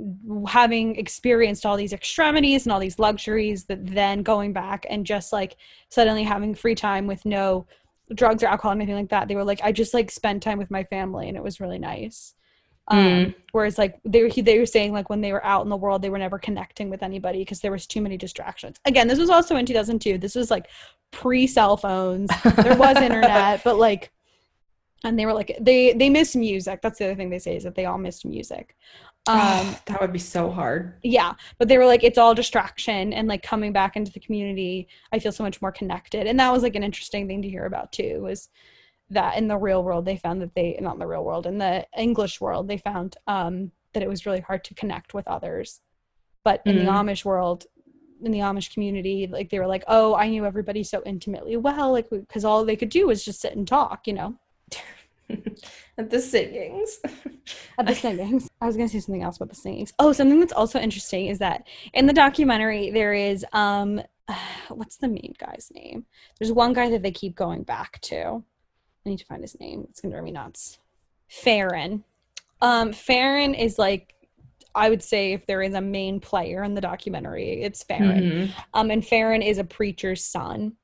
[0.47, 5.33] having experienced all these extremities and all these luxuries that then going back and just
[5.33, 5.57] like
[5.89, 7.67] suddenly having free time with no
[8.15, 10.59] drugs or alcohol or anything like that they were like I just like spent time
[10.59, 12.36] with my family and it was really nice
[12.89, 13.35] um, mm.
[13.53, 16.03] Whereas like they were they were saying like when they were out in the world
[16.03, 18.77] they were never connecting with anybody because there was too many distractions.
[18.85, 20.19] Again, this was also in 2002.
[20.19, 20.69] This was like
[21.11, 22.31] pre cell phones.
[22.57, 24.13] There was internet, but like,
[25.05, 26.81] and they were like they they miss music.
[26.83, 28.77] That's the other thing they say is that they all missed music.
[29.29, 30.95] Um, that would be so hard.
[31.03, 34.87] Yeah, but they were like, it's all distraction, and like coming back into the community,
[35.11, 37.65] I feel so much more connected, and that was like an interesting thing to hear
[37.65, 38.21] about too.
[38.23, 38.49] Was
[39.11, 41.59] that in the real world they found that they not in the real world in
[41.59, 45.81] the english world they found um, that it was really hard to connect with others.
[46.45, 46.85] But in mm-hmm.
[46.85, 47.65] the amish world
[48.23, 51.93] in the amish community like they were like oh i knew everybody so intimately well
[51.93, 54.35] like because all they could do was just sit and talk you know?
[55.99, 56.99] At the singings.
[57.79, 58.49] At the singings.
[58.61, 59.93] I was gonna say something else about the singings.
[59.99, 64.01] Oh something that's also interesting is that in the documentary there is um
[64.69, 66.07] what's the main guy's name?
[66.39, 68.45] There's one guy that they keep going back to
[69.07, 69.87] I need to find his name.
[69.89, 70.79] It's gonna drive me nuts.
[71.31, 72.03] Faron.
[72.61, 74.15] Um, Faron is like
[74.75, 78.21] I would say if there is a main player in the documentary, it's Faron.
[78.21, 78.61] Mm-hmm.
[78.75, 80.75] Um, and Faron is a preacher's son,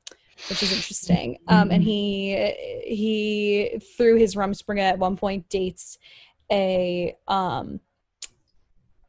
[0.49, 1.39] which is interesting.
[1.49, 2.55] Um, and he
[2.85, 5.99] he through his Rumspringa at one point dates
[6.51, 7.81] a um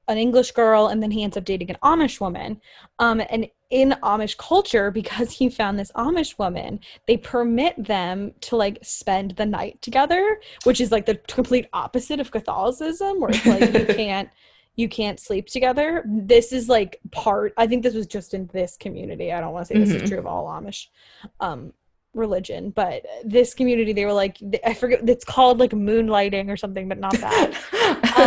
[0.10, 2.60] an English girl, and then he ends up dating an Amish woman.
[3.00, 8.56] Um, and in Amish culture, because he found this Amish woman, they permit them to
[8.56, 13.46] like spend the night together, which is like the complete opposite of Catholicism, where it's
[13.48, 14.30] like you can't
[14.76, 16.04] you can't sleep together.
[16.08, 17.56] This is like part.
[17.58, 19.32] I think this was just in this community.
[19.34, 20.04] I don't want to say this Mhm.
[20.04, 20.90] is true of all Amish
[21.40, 21.74] um,
[22.14, 25.10] religion, but this community, they were like, I forget.
[25.10, 27.50] It's called like moonlighting or something, but not that.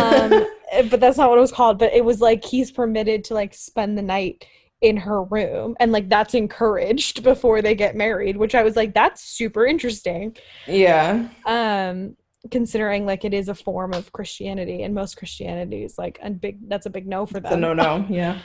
[0.81, 1.79] um, but that's not what it was called.
[1.79, 4.45] But it was like he's permitted to like spend the night
[4.81, 8.37] in her room, and like that's encouraged before they get married.
[8.37, 10.35] Which I was like, that's super interesting
[10.67, 11.27] yeah.
[11.45, 12.15] um
[12.51, 16.57] considering like it is a form of christianity and most christianity is like a big
[16.69, 18.05] that's a big no for It's a them no no.
[18.09, 18.39] Yeah.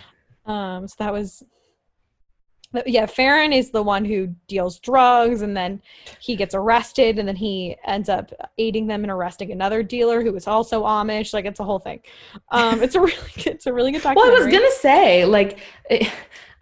[0.47, 1.43] um so that was
[2.87, 5.81] yeah faron is the one who deals drugs and then
[6.21, 10.35] he gets arrested and then he ends up aiding them and arresting another dealer who
[10.35, 12.01] is also amish like it's a whole thing
[12.51, 14.31] um it's a really good, it's a really good documentary.
[14.31, 15.59] Well, I was gonna say, like,
[15.91, 16.11] it,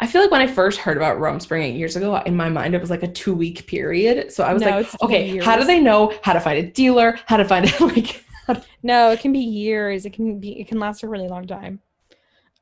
[0.01, 2.75] I feel like when I first heard about Rumspringa eight years ago, in my mind
[2.75, 4.33] it was like a two week period.
[4.33, 7.19] So I was No, like, okay, how do they know how to find a dealer?
[7.27, 7.81] How to find it?
[7.81, 8.25] Like,
[8.83, 11.79] no it can be years it can be it can last a really long time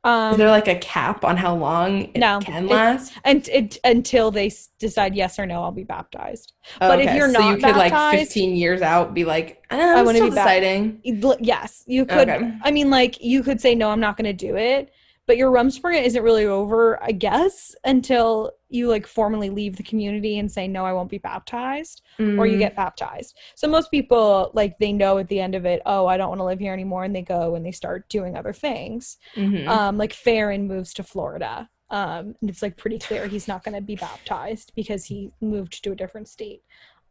[0.09, 3.13] um is there like a cap on how long it No, can last?
[3.25, 7.41] and it, until they decide yes or no i'll be baptized But if you're so
[7.41, 11.01] you not could like 15 years out be like, eh, I'm wanna still be deciding.
[11.41, 12.53] Yes you could Okay.
[12.63, 14.91] i mean like you could say no i'm not going to do it
[15.29, 20.39] but your rumspringa isn't really over i guess until you like formally leave the community
[20.39, 22.03] and say no i won't be baptized
[22.37, 25.67] or you Mm, get baptized so most people like they know at the end of
[25.67, 28.09] it oh i don't want to live here anymore and they go and they start
[28.09, 29.67] doing other things mhm.
[29.67, 31.69] um like Faron moves to Florida.
[31.91, 35.83] Um and it's like pretty clear he's not going to be baptized because he moved
[35.85, 36.63] to a different state.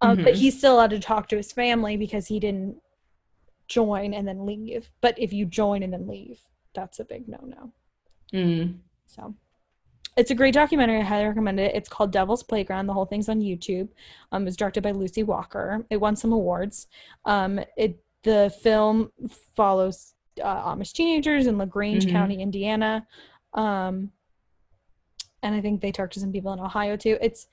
[0.02, 0.36] Um but Mhm.
[0.36, 2.78] he's still allowed to talk to his family because he didn't
[3.68, 4.90] join and then leave.
[5.02, 6.42] But if you join and then leave,
[6.74, 7.74] that's a big no-no.
[8.34, 8.78] Mm.
[9.06, 9.34] So
[10.16, 11.00] it's a great documentary.
[11.00, 11.76] I highly recommend it.
[11.76, 12.88] It's called Devil's Playground.
[12.88, 13.90] The whole thing's on YouTube.
[14.32, 15.86] Um, it's directed by Lucy Walker.
[15.90, 16.88] It won some awards.
[17.26, 19.12] Um, it the film
[19.56, 20.14] follows
[20.44, 22.12] uh, Amish teenagers in Lagrange Mhm.
[22.12, 23.06] County, Indiana.
[23.54, 24.12] Um,
[25.44, 27.18] and I think they talk to some people in Ohio too.
[27.22, 27.48] It's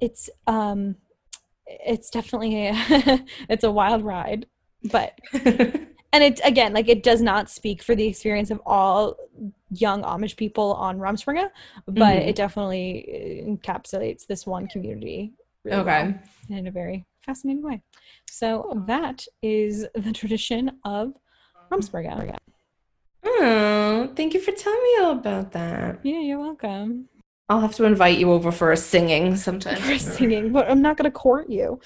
[0.00, 0.96] it's um
[1.66, 2.72] it's definitely a,
[3.48, 4.46] it's a wild ride,
[4.90, 5.18] but
[6.12, 9.16] and it again like it does not speak for the experience of all
[9.70, 11.48] young amish people on rumspringa
[11.86, 12.28] but Mhm.
[12.28, 15.32] it definitely uh, encapsulates this one community
[15.64, 16.14] really okay.
[16.48, 17.80] well in a very fascinating way
[18.30, 21.14] so that is the tradition of
[21.70, 22.36] rumspringa
[23.24, 26.00] Oh, thank you for telling me all about that.
[26.02, 27.08] yeah you're welcome
[27.48, 29.76] I'll have to invite you over for a singing sometime.
[29.76, 31.80] for singing but i'm not going to court you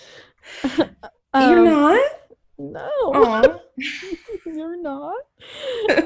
[1.34, 2.04] You're Um, not?
[2.58, 3.60] No
[4.46, 5.22] You're not.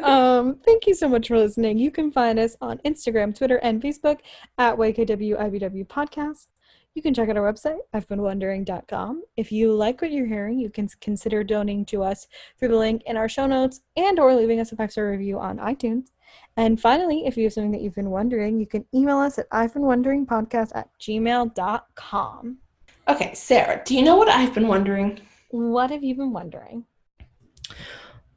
[0.03, 1.79] um, thank you so much for listening.
[1.79, 4.19] You can find us on Instagram, Twitter, and Facebook
[4.59, 6.47] at YKWIBW Podcast.
[6.95, 9.23] You can check out our website, I've been wondering.com.
[9.37, 12.27] If you like what you're hearing, you can consider donating to us
[12.59, 15.59] through the link in our show notes and or leaving us a five-star review on
[15.59, 16.09] iTunes.
[16.57, 19.47] And finally, if you have something that you've been wondering, you can email us at
[19.53, 22.59] I've been wondering podcast at gmail.com.
[23.09, 25.21] Okay, Sarah, do you know what I've been wondering?
[25.51, 26.85] What have you been wondering?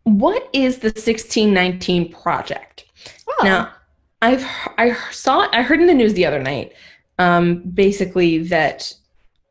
[0.03, 2.85] What is the 1619 project?
[3.27, 3.71] Oh, Now,
[4.21, 4.45] I've
[4.77, 6.73] I saw I heard in the news the other night,
[7.19, 8.93] um, basically that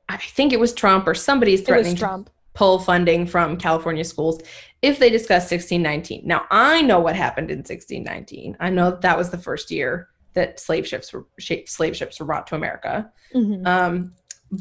[0.08, 4.04] I think it was Trump or somebody is threatening was to pull funding from California
[4.04, 4.40] schools
[4.82, 6.22] if they discuss 1619.
[6.26, 8.56] Now, I know what happened in 1619.
[8.60, 11.26] I know that, that was the first year that slave ships were
[11.66, 13.10] slave ships were brought to America.
[13.34, 13.66] Mhm.
[13.66, 14.14] Um,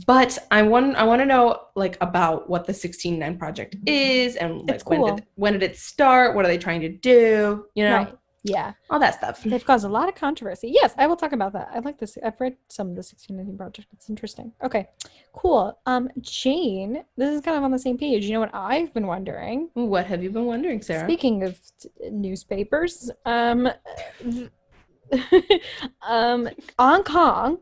[0.06, 4.60] but I want I want to know like about what the 169 project is and
[4.62, 6.36] like It's when did when did it start?
[6.36, 7.66] What are they trying to do?
[7.76, 8.16] You know, Right.
[8.44, 8.74] Yeah.
[8.90, 9.44] all that stuff.
[9.44, 10.70] They've caused a lot of controversy.
[10.74, 11.70] Yes, I will talk about that.
[11.76, 12.18] I like this.
[12.26, 13.90] I've read some of the 1619 project.
[13.94, 14.52] It's interesting.
[14.64, 14.88] Okay,
[15.34, 15.78] cool.
[15.86, 18.26] Um, Jane, this is kind of on the same page.
[18.26, 19.70] You know what I've been wondering?
[19.76, 21.04] What have you been wondering, Sarah?
[21.06, 23.70] Speaking of t- newspapers, um,
[26.08, 27.60] um, Hong Kong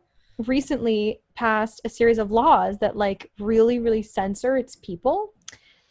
[0.47, 5.33] recently passed a series of laws that like really, really censor its people,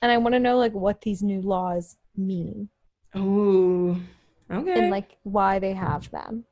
[0.03, 2.69] and I want to know like what these new laws mean
[3.17, 4.01] Ooh,
[4.51, 4.73] okay.
[4.73, 6.45] and like why they have them.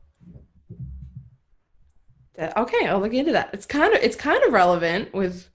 [2.39, 3.51] Okay, I'll look into that.
[3.53, 5.49] It's kind of it's kind of relevant with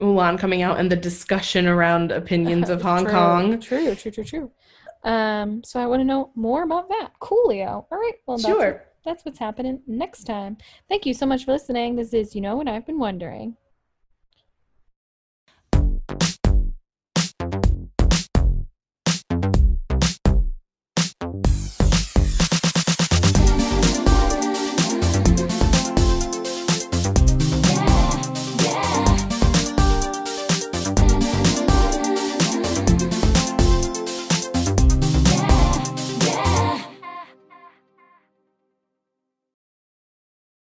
[0.00, 3.60] Mulan coming out and the discussion around opinions of Hong True, Kong.
[3.60, 4.50] True, true, true, true.
[5.04, 7.12] Um, so I want to know more about that.
[7.20, 7.86] Coolio.
[7.90, 8.14] All right.
[8.26, 8.84] Well, Sure.
[9.06, 10.58] That's what's happening next time.
[10.88, 11.94] Thank you so much for listening.
[11.94, 13.56] This is You Know What I've Been Wondering.